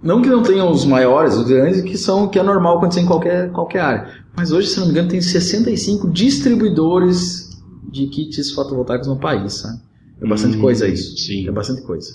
[0.03, 3.07] Não que não tenham os maiores, os grandes, que são que é normal acontecer em
[3.07, 4.09] qualquer, qualquer área.
[4.37, 7.49] Mas hoje, se não me engano, tem 65 distribuidores
[7.91, 9.55] de kits fotovoltaicos no país.
[9.55, 9.79] Sabe?
[10.23, 11.17] É bastante hum, coisa isso.
[11.17, 11.49] Sim.
[11.49, 12.09] É bastante coisa.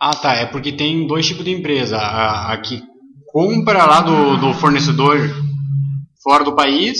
[0.00, 0.34] Ah, tá.
[0.34, 1.96] É porque tem dois tipos de empresa.
[1.96, 2.82] A, a que
[3.26, 5.18] compra lá do, do fornecedor
[6.22, 6.98] fora do país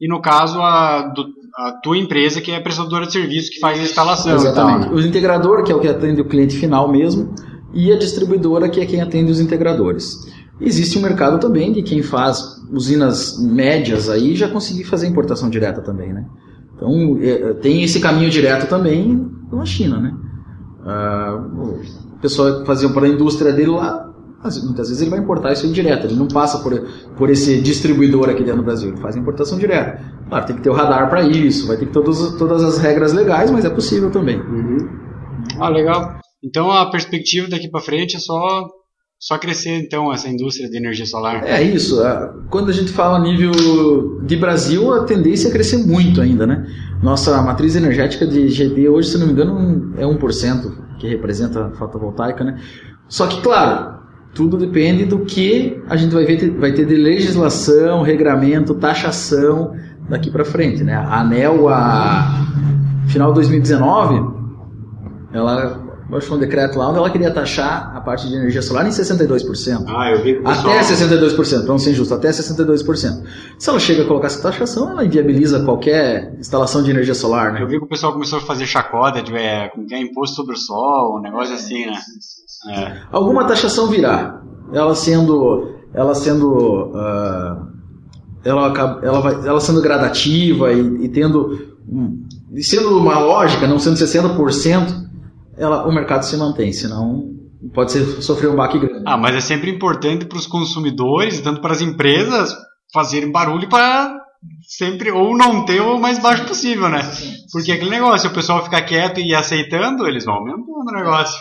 [0.00, 3.78] e, no caso, a, do, a tua empresa que é prestadora de serviço que faz
[3.78, 4.34] a instalação.
[4.34, 4.86] Exatamente.
[4.86, 5.02] Então, né?
[5.02, 7.34] O integrador, que é o que atende o cliente final mesmo,
[7.72, 10.16] e a distribuidora, que é quem atende os integradores.
[10.60, 15.80] Existe um mercado também de quem faz usinas médias aí já conseguir fazer importação direta
[15.80, 16.24] também, né?
[16.78, 20.14] Então é, tem esse caminho direto também na China, né?
[20.84, 21.44] Ah,
[22.14, 24.08] o pessoal fazia para a indústria dele lá,
[24.64, 26.72] muitas vezes ele vai importar isso direto, ele não passa por,
[27.16, 30.00] por esse distribuidor aqui dentro do Brasil, ele faz importação direta.
[30.28, 32.78] Claro, tem que ter o radar para isso, vai ter que ter todas, todas as
[32.78, 34.40] regras legais, mas é possível também.
[34.40, 34.78] Uhum.
[35.58, 36.18] Ah, legal.
[36.42, 38.64] Então a perspectiva daqui para frente é só
[39.18, 41.42] só crescer então essa indústria de energia solar.
[41.44, 42.00] É isso.
[42.50, 46.66] Quando a gente fala nível de Brasil, a tendência é crescer muito ainda, né?
[47.02, 51.70] Nossa matriz energética de GD hoje, se não me engano, é 1% que representa a
[51.72, 52.60] fotovoltaica, né?
[53.08, 53.98] Só que, claro,
[54.34, 59.74] tudo depende do que a gente vai, ver, vai ter de legislação, regramento, taxação
[60.08, 60.94] daqui para frente, né?
[60.94, 62.46] A ANEL, a
[63.08, 64.38] final de 2019,
[65.32, 68.90] ela baixou um decreto lá onde ela queria taxar a parte de energia solar em
[68.90, 69.84] 62%.
[69.86, 70.34] Ah, eu vi.
[70.36, 70.74] Pessoal...
[70.74, 73.22] Até 62%, para não ser injusto, até 62%.
[73.58, 77.62] Se ela chega a colocar essa taxação, ela inviabiliza qualquer instalação de energia solar, né?
[77.62, 80.54] Eu vi que o pessoal começou a fazer chacota de é, que é imposto sobre
[80.54, 81.98] o sol, um negócio assim, né?
[82.70, 82.96] É.
[83.12, 84.40] Alguma taxação virá.
[84.72, 87.68] Ela sendo, ela sendo, uh,
[88.44, 91.76] ela, ela, vai, ela sendo gradativa e, e tendo,
[92.52, 95.07] e sendo uma lógica, não sendo 60%,
[95.58, 97.34] ela, o mercado se mantém, senão
[97.74, 99.04] pode ser, sofrer um baque grande.
[99.06, 102.54] Ah, mas é sempre importante para os consumidores, tanto para as empresas,
[102.92, 104.16] fazerem barulho para
[104.62, 107.00] sempre ou não ter o mais baixo possível, né?
[107.52, 111.40] Porque aquele negócio, o pessoal ficar quieto e aceitando, eles vão aumentando o negócio.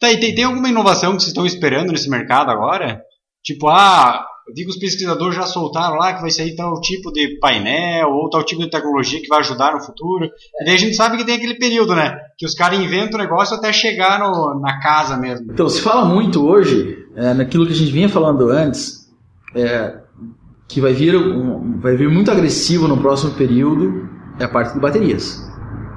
[0.00, 3.00] Tá, e tem, tem alguma inovação que vocês estão esperando nesse mercado agora?
[3.42, 7.38] Tipo, ah, eu que os pesquisadores já soltaram lá que vai sair tal tipo de
[7.40, 10.26] painel ou tal tipo de tecnologia que vai ajudar no futuro.
[10.60, 12.16] E daí a gente sabe que tem aquele período, né?
[12.38, 15.52] Que os caras inventam o negócio até chegar no, na casa mesmo.
[15.52, 19.10] Então, se fala muito hoje, é, naquilo que a gente vinha falando antes,
[19.54, 19.98] é,
[20.68, 24.80] que vai vir, um, vai vir muito agressivo no próximo período, é a parte de
[24.80, 25.44] baterias.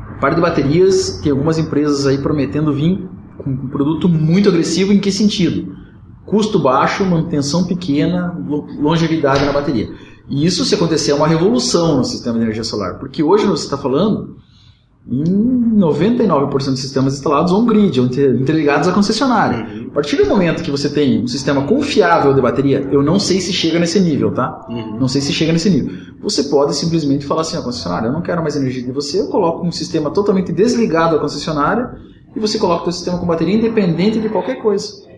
[0.09, 4.91] A parte de baterias, tem algumas empresas aí prometendo vir com um produto muito agressivo,
[4.91, 5.71] em que sentido?
[6.29, 8.35] Custo baixo, manutenção pequena,
[8.79, 9.89] longevidade na bateria.
[10.29, 13.63] E isso, se acontecer, é uma revolução no sistema de energia solar, porque hoje você
[13.63, 14.37] está falando
[15.11, 19.65] em 99% dos sistemas instalados on-grid, interligados à concessionária.
[19.65, 19.87] Uhum.
[19.87, 23.41] A partir do momento que você tem um sistema confiável de bateria, eu não sei
[23.41, 24.67] se chega nesse nível, tá?
[24.69, 24.99] Uhum.
[24.99, 25.97] Não sei se chega nesse nível.
[26.21, 29.27] Você pode simplesmente falar assim, a concessionária, eu não quero mais energia de você, eu
[29.27, 31.95] coloco um sistema totalmente desligado à concessionária
[32.35, 35.08] e você coloca o seu sistema com bateria independente de qualquer coisa.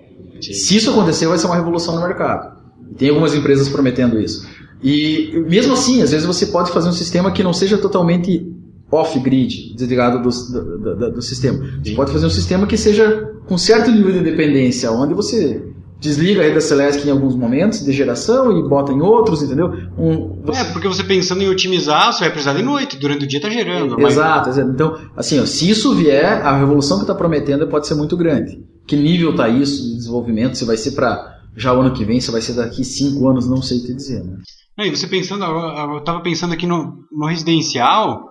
[0.42, 2.60] Se isso acontecer, vai ser uma revolução no mercado.
[2.98, 4.48] Tem algumas empresas prometendo isso.
[4.84, 8.46] E mesmo assim, às vezes você pode fazer um sistema que não seja totalmente
[8.92, 11.58] off-grid, desligado do, do, do, do sistema.
[11.58, 11.82] Sim.
[11.84, 15.64] Você pode fazer um sistema que seja com certo nível de independência, onde você
[16.02, 19.72] desliga a rede Celeste em alguns momentos de geração e bota em outros, entendeu?
[19.98, 20.62] Um, você...
[20.62, 23.50] É, porque você pensando em otimizar, você vai precisar de noite, durante o dia está
[23.50, 24.02] gerando.
[24.02, 24.58] Exato, mas...
[24.58, 28.60] então, assim, ó, se isso vier, a revolução que está prometendo pode ser muito grande.
[28.92, 30.58] Que nível está isso de desenvolvimento?
[30.58, 33.50] Se vai ser para já o ano que vem, se vai ser daqui cinco anos,
[33.50, 34.22] não sei o que dizer.
[34.22, 34.38] Né?
[34.80, 38.26] E você pensando, eu estava pensando aqui no, no residencial,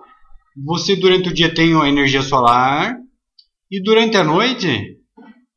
[0.63, 2.95] você durante o dia tem a energia solar,
[3.71, 4.99] e durante a noite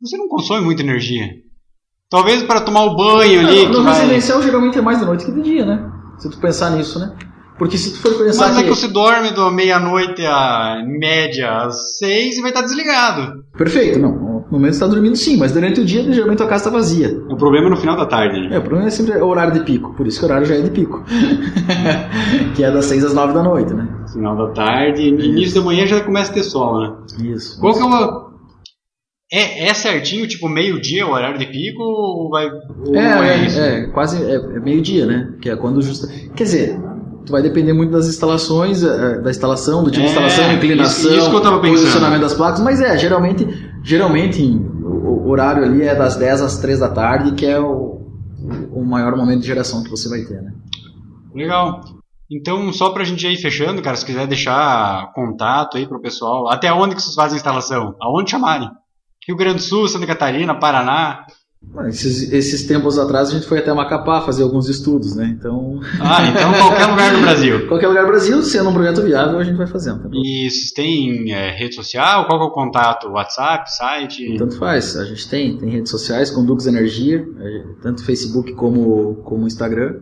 [0.01, 1.29] você não consome muita energia.
[2.09, 3.67] Talvez para tomar o banho ali.
[3.67, 4.01] No, no vai...
[4.01, 5.87] residencial geralmente é mais da noite que de dia, né?
[6.19, 7.15] Se tu pensar nisso, né?
[7.59, 8.63] Porque se tu for pensar Mas que...
[8.63, 13.45] é que você dorme da meia-noite em média às seis e vai estar desligado.
[13.57, 14.35] Perfeito, não.
[14.51, 17.17] No momento você está dormindo sim, mas durante o dia geralmente a casa está vazia.
[17.31, 18.41] O problema é no final da tarde.
[18.49, 18.57] né?
[18.57, 20.57] É, o problema é sempre o horário de pico, por isso que o horário já
[20.57, 21.03] é de pico.
[22.55, 23.89] que é das 6 às 9 da noite, né?
[24.13, 26.93] Final da tarde, início da manhã já começa a ter sol, né?
[27.23, 27.59] Isso.
[27.61, 28.25] Qual que é o.
[29.33, 32.47] É, é certinho, tipo meio-dia o horário de pico ou vai.
[32.87, 33.59] Ou É, é, isso?
[33.61, 35.33] é, quase é, é meio-dia, né?
[35.41, 36.07] Que é quando justa.
[36.37, 36.81] Quer dizer,
[37.25, 41.11] tu vai depender muito das instalações, eh, da instalação, do tipo É, de instalação, inclinação,
[41.11, 43.47] isso- isso posicionamento das placas, mas é, geralmente,
[43.83, 48.01] geralmente o, o horário ali é das 10 às 3 da tarde, que é o,
[48.73, 50.53] o maior momento de geração que você vai ter, né?
[51.35, 51.81] Legal.
[52.31, 56.73] Então, só pra gente ir fechando, cara, se quiser deixar contato aí pro pessoal, até
[56.73, 57.95] onde que vocês fazem a instalação?
[58.01, 58.69] Aonde chamarem?
[59.27, 61.25] Rio Grande do Sul, Santa Catarina, Paraná.
[61.89, 65.35] Esses, esses tempos atrás a gente foi até Macapá fazer alguns estudos, né?
[65.37, 67.67] Então, Ah, então qualquer lugar do Brasil.
[67.69, 70.05] qualquer lugar do Brasil, sendo um projeto viável, a gente vai fazendo.
[70.05, 70.09] tá?
[70.13, 72.27] E vocês têm é, rede social?
[72.27, 73.09] Qual é o contato?
[73.09, 74.37] WhatsApp, site?
[74.39, 79.45] Tanto faz, a gente tem, tem redes sociais, Condux Energia, eh, tanto Facebook como, como
[79.47, 79.97] Instagram.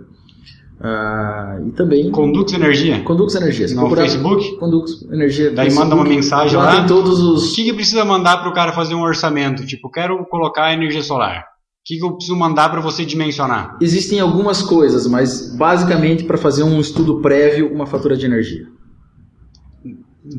[0.85, 2.11] Ah, e também.
[2.11, 3.01] Condux Energia?
[3.05, 3.69] Condux Energia.
[3.69, 4.57] Se No Facebook?
[4.59, 5.51] Condux Energia.
[5.53, 6.77] Daí Facebook, manda uma mensagem lá.
[6.77, 7.55] tem todos O os.
[7.55, 9.65] que, que precisa mandar para o cara fazer um orçamento?
[9.65, 11.52] Tipo, quero colocar energia solar.
[11.83, 13.77] O que, que eu preciso mandar para você dimensionar?
[13.81, 18.69] Existem algumas coisas, mas basicamente para fazer um estudo prévio, uma fatura de energia.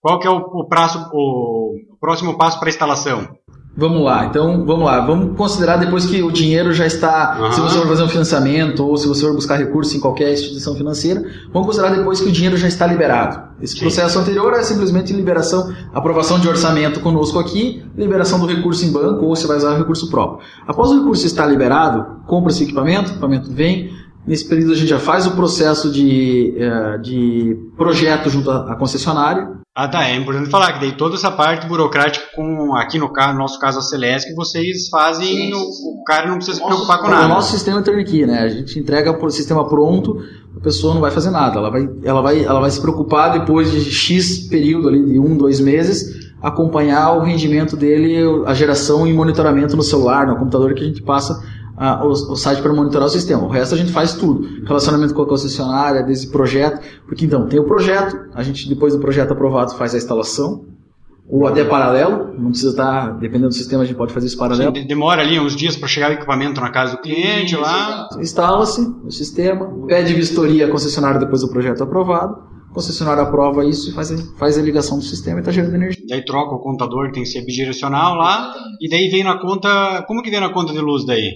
[0.00, 3.36] Qual que é o, o, prazo, o, próximo passo para instalação?
[3.76, 5.00] Vamos lá, então vamos lá.
[5.00, 7.36] Vamos considerar depois que o dinheiro já está.
[7.36, 7.52] Aham.
[7.52, 10.76] Se você for fazer um financiamento ou se você for buscar recurso em qualquer instituição
[10.76, 13.42] financeira, vamos considerar depois que o dinheiro já está liberado.
[13.60, 13.80] Esse Sim.
[13.80, 19.24] processo anterior é simplesmente liberação, aprovação de orçamento conosco aqui, liberação do recurso em banco
[19.24, 20.46] ou você vai usar o recurso próprio.
[20.68, 23.90] Após o recurso estar liberado, compra-se o equipamento, o equipamento vem.
[24.26, 29.48] Nesse período a gente já faz o processo de, eh, de projeto junto à concessionária.
[29.76, 30.08] Ah, tá.
[30.08, 33.58] É importante falar que daí toda essa parte burocrática, com aqui no, caso, no nosso
[33.58, 37.10] caso a Celeste, que vocês fazem, o, o cara não precisa se preocupar com O
[37.10, 37.28] nada.
[37.28, 38.38] nosso sistema é turnkey, né?
[38.40, 40.16] A gente entrega o sistema pronto,
[40.56, 41.58] a pessoa não vai fazer nada.
[41.58, 45.36] Ela vai, ela vai, ela vai se preocupar depois de X período ali, de um,
[45.36, 48.16] dois meses, acompanhar o rendimento dele,
[48.46, 51.34] a geração e monitoramento no celular, no computador que a gente passa
[51.76, 53.42] o, o site para monitorar o sistema.
[53.44, 54.46] O resto a gente faz tudo.
[54.66, 56.80] Relacionamento com a concessionária, desde projeto.
[57.06, 60.64] Porque então, tem o projeto, a gente depois do projeto aprovado faz a instalação,
[61.28, 64.74] ou até paralelo, não precisa estar, dependendo do sistema, a gente pode fazer isso paralelo.
[64.76, 68.08] Sim, de- demora ali uns dias para chegar o equipamento na casa do cliente lá.
[68.20, 72.34] Instala-se o sistema, pede vistoria à concessionária depois do projeto aprovado,
[72.70, 75.74] a concessionária aprova isso e faz a, faz a ligação do sistema e está gerando
[75.76, 76.04] energia.
[76.08, 78.52] Daí troca o contador, tem que ser bidirecional lá.
[78.80, 80.04] E daí vem na conta.
[80.06, 81.30] Como que vem na conta de luz daí?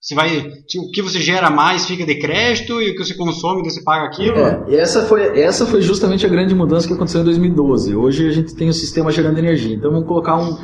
[0.00, 0.38] Você vai.
[0.38, 4.06] O que você gera mais fica de crédito e o que você consome você paga
[4.06, 4.34] aquilo?
[4.38, 7.94] É, e essa foi, essa foi justamente a grande mudança que aconteceu em 2012.
[7.94, 9.74] Hoje a gente tem o sistema gerando energia.
[9.76, 10.56] Então vamos colocar um,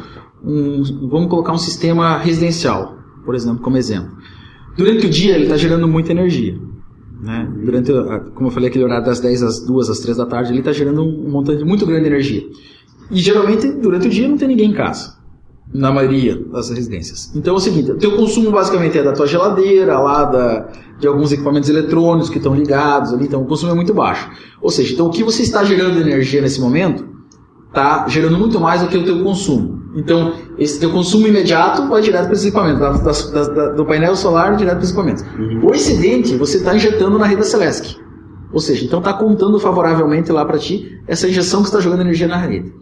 [0.43, 4.11] um- vamos colocar um sistema residencial, por exemplo, como exemplo.
[4.77, 6.55] Durante o dia ele está gerando muita energia.
[7.21, 7.47] Né?
[7.63, 7.93] Durante,
[8.35, 10.73] como eu falei, aquele horário das 10 às 2, às 3 da tarde, ele está
[10.73, 12.43] gerando um montante muito grande de energia.
[13.11, 15.16] E geralmente durante o dia não tem ninguém em casa.
[15.75, 17.31] Na maioria das residências.
[17.35, 21.07] Então é o seguinte, o teu consumo basicamente é da tua geladeira, lá da, de
[21.07, 24.31] alguns equipamentos eletrônicos que estão ligados ali, então o consumo é muito baixo.
[24.63, 27.05] Ou seja, então o que você está gerando de energia nesse momento
[27.69, 29.77] está gerando muito mais do que o teu consumo.
[29.97, 34.15] Então, esse teu consumo imediato vai direto para esse equipamento, da- das- da- do painel
[34.15, 35.25] solar direto para esse equipamento.
[35.67, 37.97] O excedente você está injetando na rede da Celesc.
[38.53, 42.29] Ou seja, então está contando favoravelmente lá para ti essa injeção que está jogando energia
[42.29, 42.73] na rede.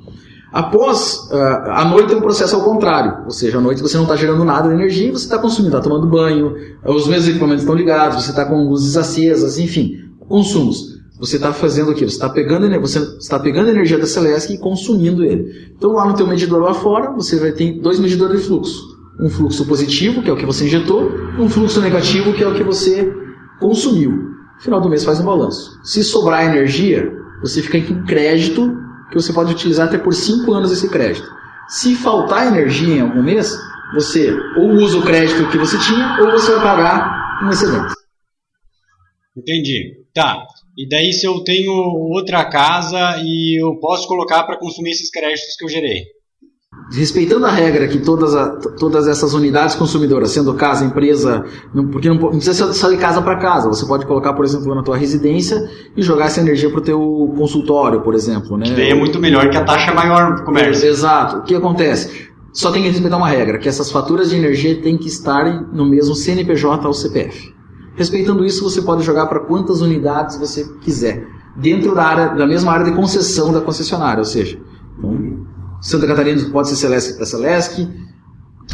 [0.55, 4.05] Após, ah, a noite é um processo ao contrário, ou seja, à noite você não
[4.05, 6.55] está gerando nada de energia, você está consumindo, está tomando banho,
[6.87, 9.97] os mesmos equipamentos estão ligados, você está com luzes acesas, enfim,
[10.29, 10.95] consumos.
[11.19, 12.05] você está fazendo o quê?
[12.05, 15.73] Você está pegando, você está pegando a energia da Celesc e consumindo ele.
[15.77, 18.81] Então lá no teu medidor lá fora, você vai ter dois medidores de fluxo.
[19.21, 22.55] Um fluxo positivo, que é o que você injetou, um fluxo negativo, que é o
[22.55, 23.13] que você
[23.59, 24.13] consumiu.
[24.13, 25.81] No final do mês faz um balanço.
[25.83, 30.73] Se sobrar energia, você fica em crédito, que você pode utilizar até por 5 anos
[30.73, 31.29] esse crédito.
[31.69, 33.57] Se faltar energia em algum mês,
[33.95, 37.95] você ou usa o crédito que você tinha, ou você vai pagar um excedente.
[39.37, 40.05] Entendi.
[40.15, 40.47] Tá.
[40.77, 45.57] E daí se eu tenho outra casa e eu posso colocar para consumir esses créditos
[45.57, 46.05] que eu gerei?
[46.93, 52.09] Respeitando a regra que todas, a, todas essas unidades consumidoras, sendo casa, empresa, não, porque
[52.09, 54.83] não, não precisa ser só de casa para casa, você pode colocar, por exemplo, na
[54.83, 58.59] tua residência e jogar essa energia para o teu consultório, por exemplo.
[58.59, 58.67] Né?
[58.67, 60.87] Que daí é muito melhor que a taxa maior do comércio.
[60.87, 61.39] Exato.
[61.39, 62.29] O que acontece?
[62.53, 65.85] Só tem que respeitar uma regra, que essas faturas de energia têm que estarem no
[65.85, 67.53] mesmo CNPJ ou CPF.
[67.97, 71.27] Respeitando isso, você pode jogar para quantas unidades você quiser,
[71.57, 74.59] dentro da, área, da mesma área de concessão da concessionária, ou seja,
[74.99, 75.11] então,
[75.85, 77.87] Santa Catarina pode ser Celesc para Celesc,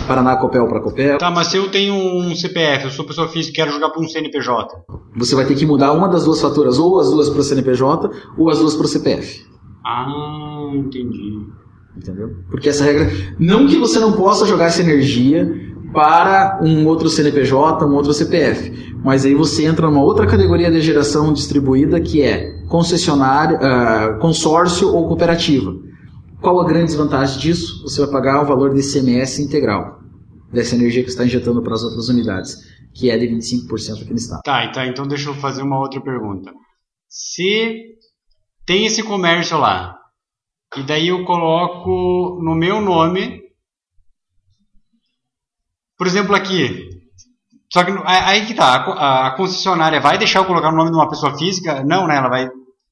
[0.07, 1.19] Paraná Copel para Copel.
[1.19, 4.01] Tá, mas se eu tenho um CPF, eu sou pessoa física e quero jogar para
[4.01, 4.77] um CNPJ.
[5.17, 8.11] Você vai ter que mudar uma das duas faturas, ou as duas para o CNPJ,
[8.39, 9.45] ou as duas para o CPF.
[9.85, 11.47] Ah, entendi.
[11.97, 12.31] Entendeu?
[12.49, 13.11] Porque essa regra.
[13.41, 15.53] Não que você não possa jogar essa energia
[15.93, 18.95] para um outro CNPJ, um outro CPF.
[19.03, 24.95] Mas aí você entra numa outra categoria de geração distribuída que é concessionária, uh, consórcio
[24.95, 25.89] ou cooperativa.
[26.41, 27.82] Qual a grande desvantagem disso?
[27.82, 30.01] Você vai pagar o valor de ICMS integral
[30.53, 32.57] dessa energia que está injetando para as outras unidades,
[32.95, 34.41] que é de 25% aqui no estado.
[34.43, 36.53] Tá, então, então deixa eu fazer uma outra pergunta.
[37.09, 37.97] Se
[38.66, 39.97] tem esse comércio lá,
[40.76, 43.41] e daí eu coloco no meu nome
[46.01, 46.88] por exemplo, aqui.
[47.70, 51.11] Só que aí que tá, a concessionária vai deixar eu colocar o nome de uma
[51.11, 51.84] pessoa física?
[51.84, 52.16] Não, né?
[52.16, 52.49] Ela vai.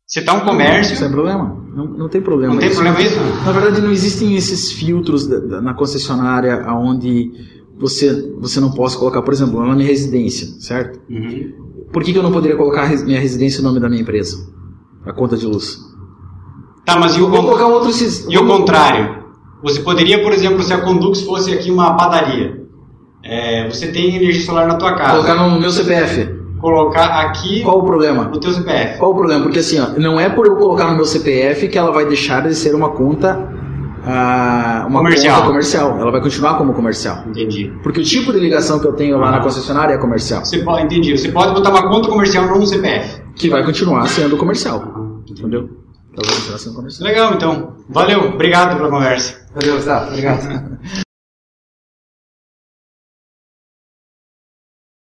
[0.08, 0.94] Você tá um comércio.
[0.94, 1.64] Não, sem problema.
[1.74, 2.54] Não, não tem problema.
[2.54, 2.80] Não tem isso.
[2.80, 3.20] problema isso?
[3.44, 7.30] Na verdade, não existem esses filtros na concessionária onde
[7.78, 10.98] você, você não possa colocar, por exemplo, na minha residência, certo?
[11.10, 11.52] Uhum.
[11.92, 14.50] Por que, que eu não poderia colocar minha residência no nome da minha empresa?
[15.04, 15.78] A conta de luz.
[16.86, 17.90] Tá, mas e o, Vou colocar um outro,
[18.30, 19.24] e o contrário?
[19.62, 22.62] Você poderia, por exemplo, se a Condux fosse aqui uma padaria,
[23.22, 25.16] é, você tem energia solar na tua casa.
[25.16, 26.37] Colocar no meu CPF.
[26.60, 27.62] Colocar aqui.
[27.62, 28.24] Qual o problema?
[28.24, 28.98] No teu CPF.
[28.98, 29.42] Qual o problema?
[29.42, 32.42] Porque assim, ó, não é por eu colocar no meu CPF que ela vai deixar
[32.42, 33.56] de ser uma conta.
[34.04, 35.36] Ah, uma comercial.
[35.36, 35.98] conta comercial.
[36.00, 37.24] Ela vai continuar como comercial.
[37.26, 37.72] Entendi.
[37.82, 40.44] Porque o tipo de ligação que eu tenho lá na concessionária é comercial.
[40.44, 41.16] Você pode, entendi.
[41.16, 43.22] Você pode botar uma conta comercial no CPF.
[43.36, 44.82] Que vai continuar sendo comercial.
[45.28, 45.68] Entendeu?
[46.16, 47.08] Ela vai continuar sendo comercial.
[47.08, 47.76] Legal, então.
[47.88, 48.28] Valeu.
[48.30, 49.36] Obrigado pela conversa.
[49.54, 50.08] Valeu, Gustavo.
[50.08, 50.78] Obrigado.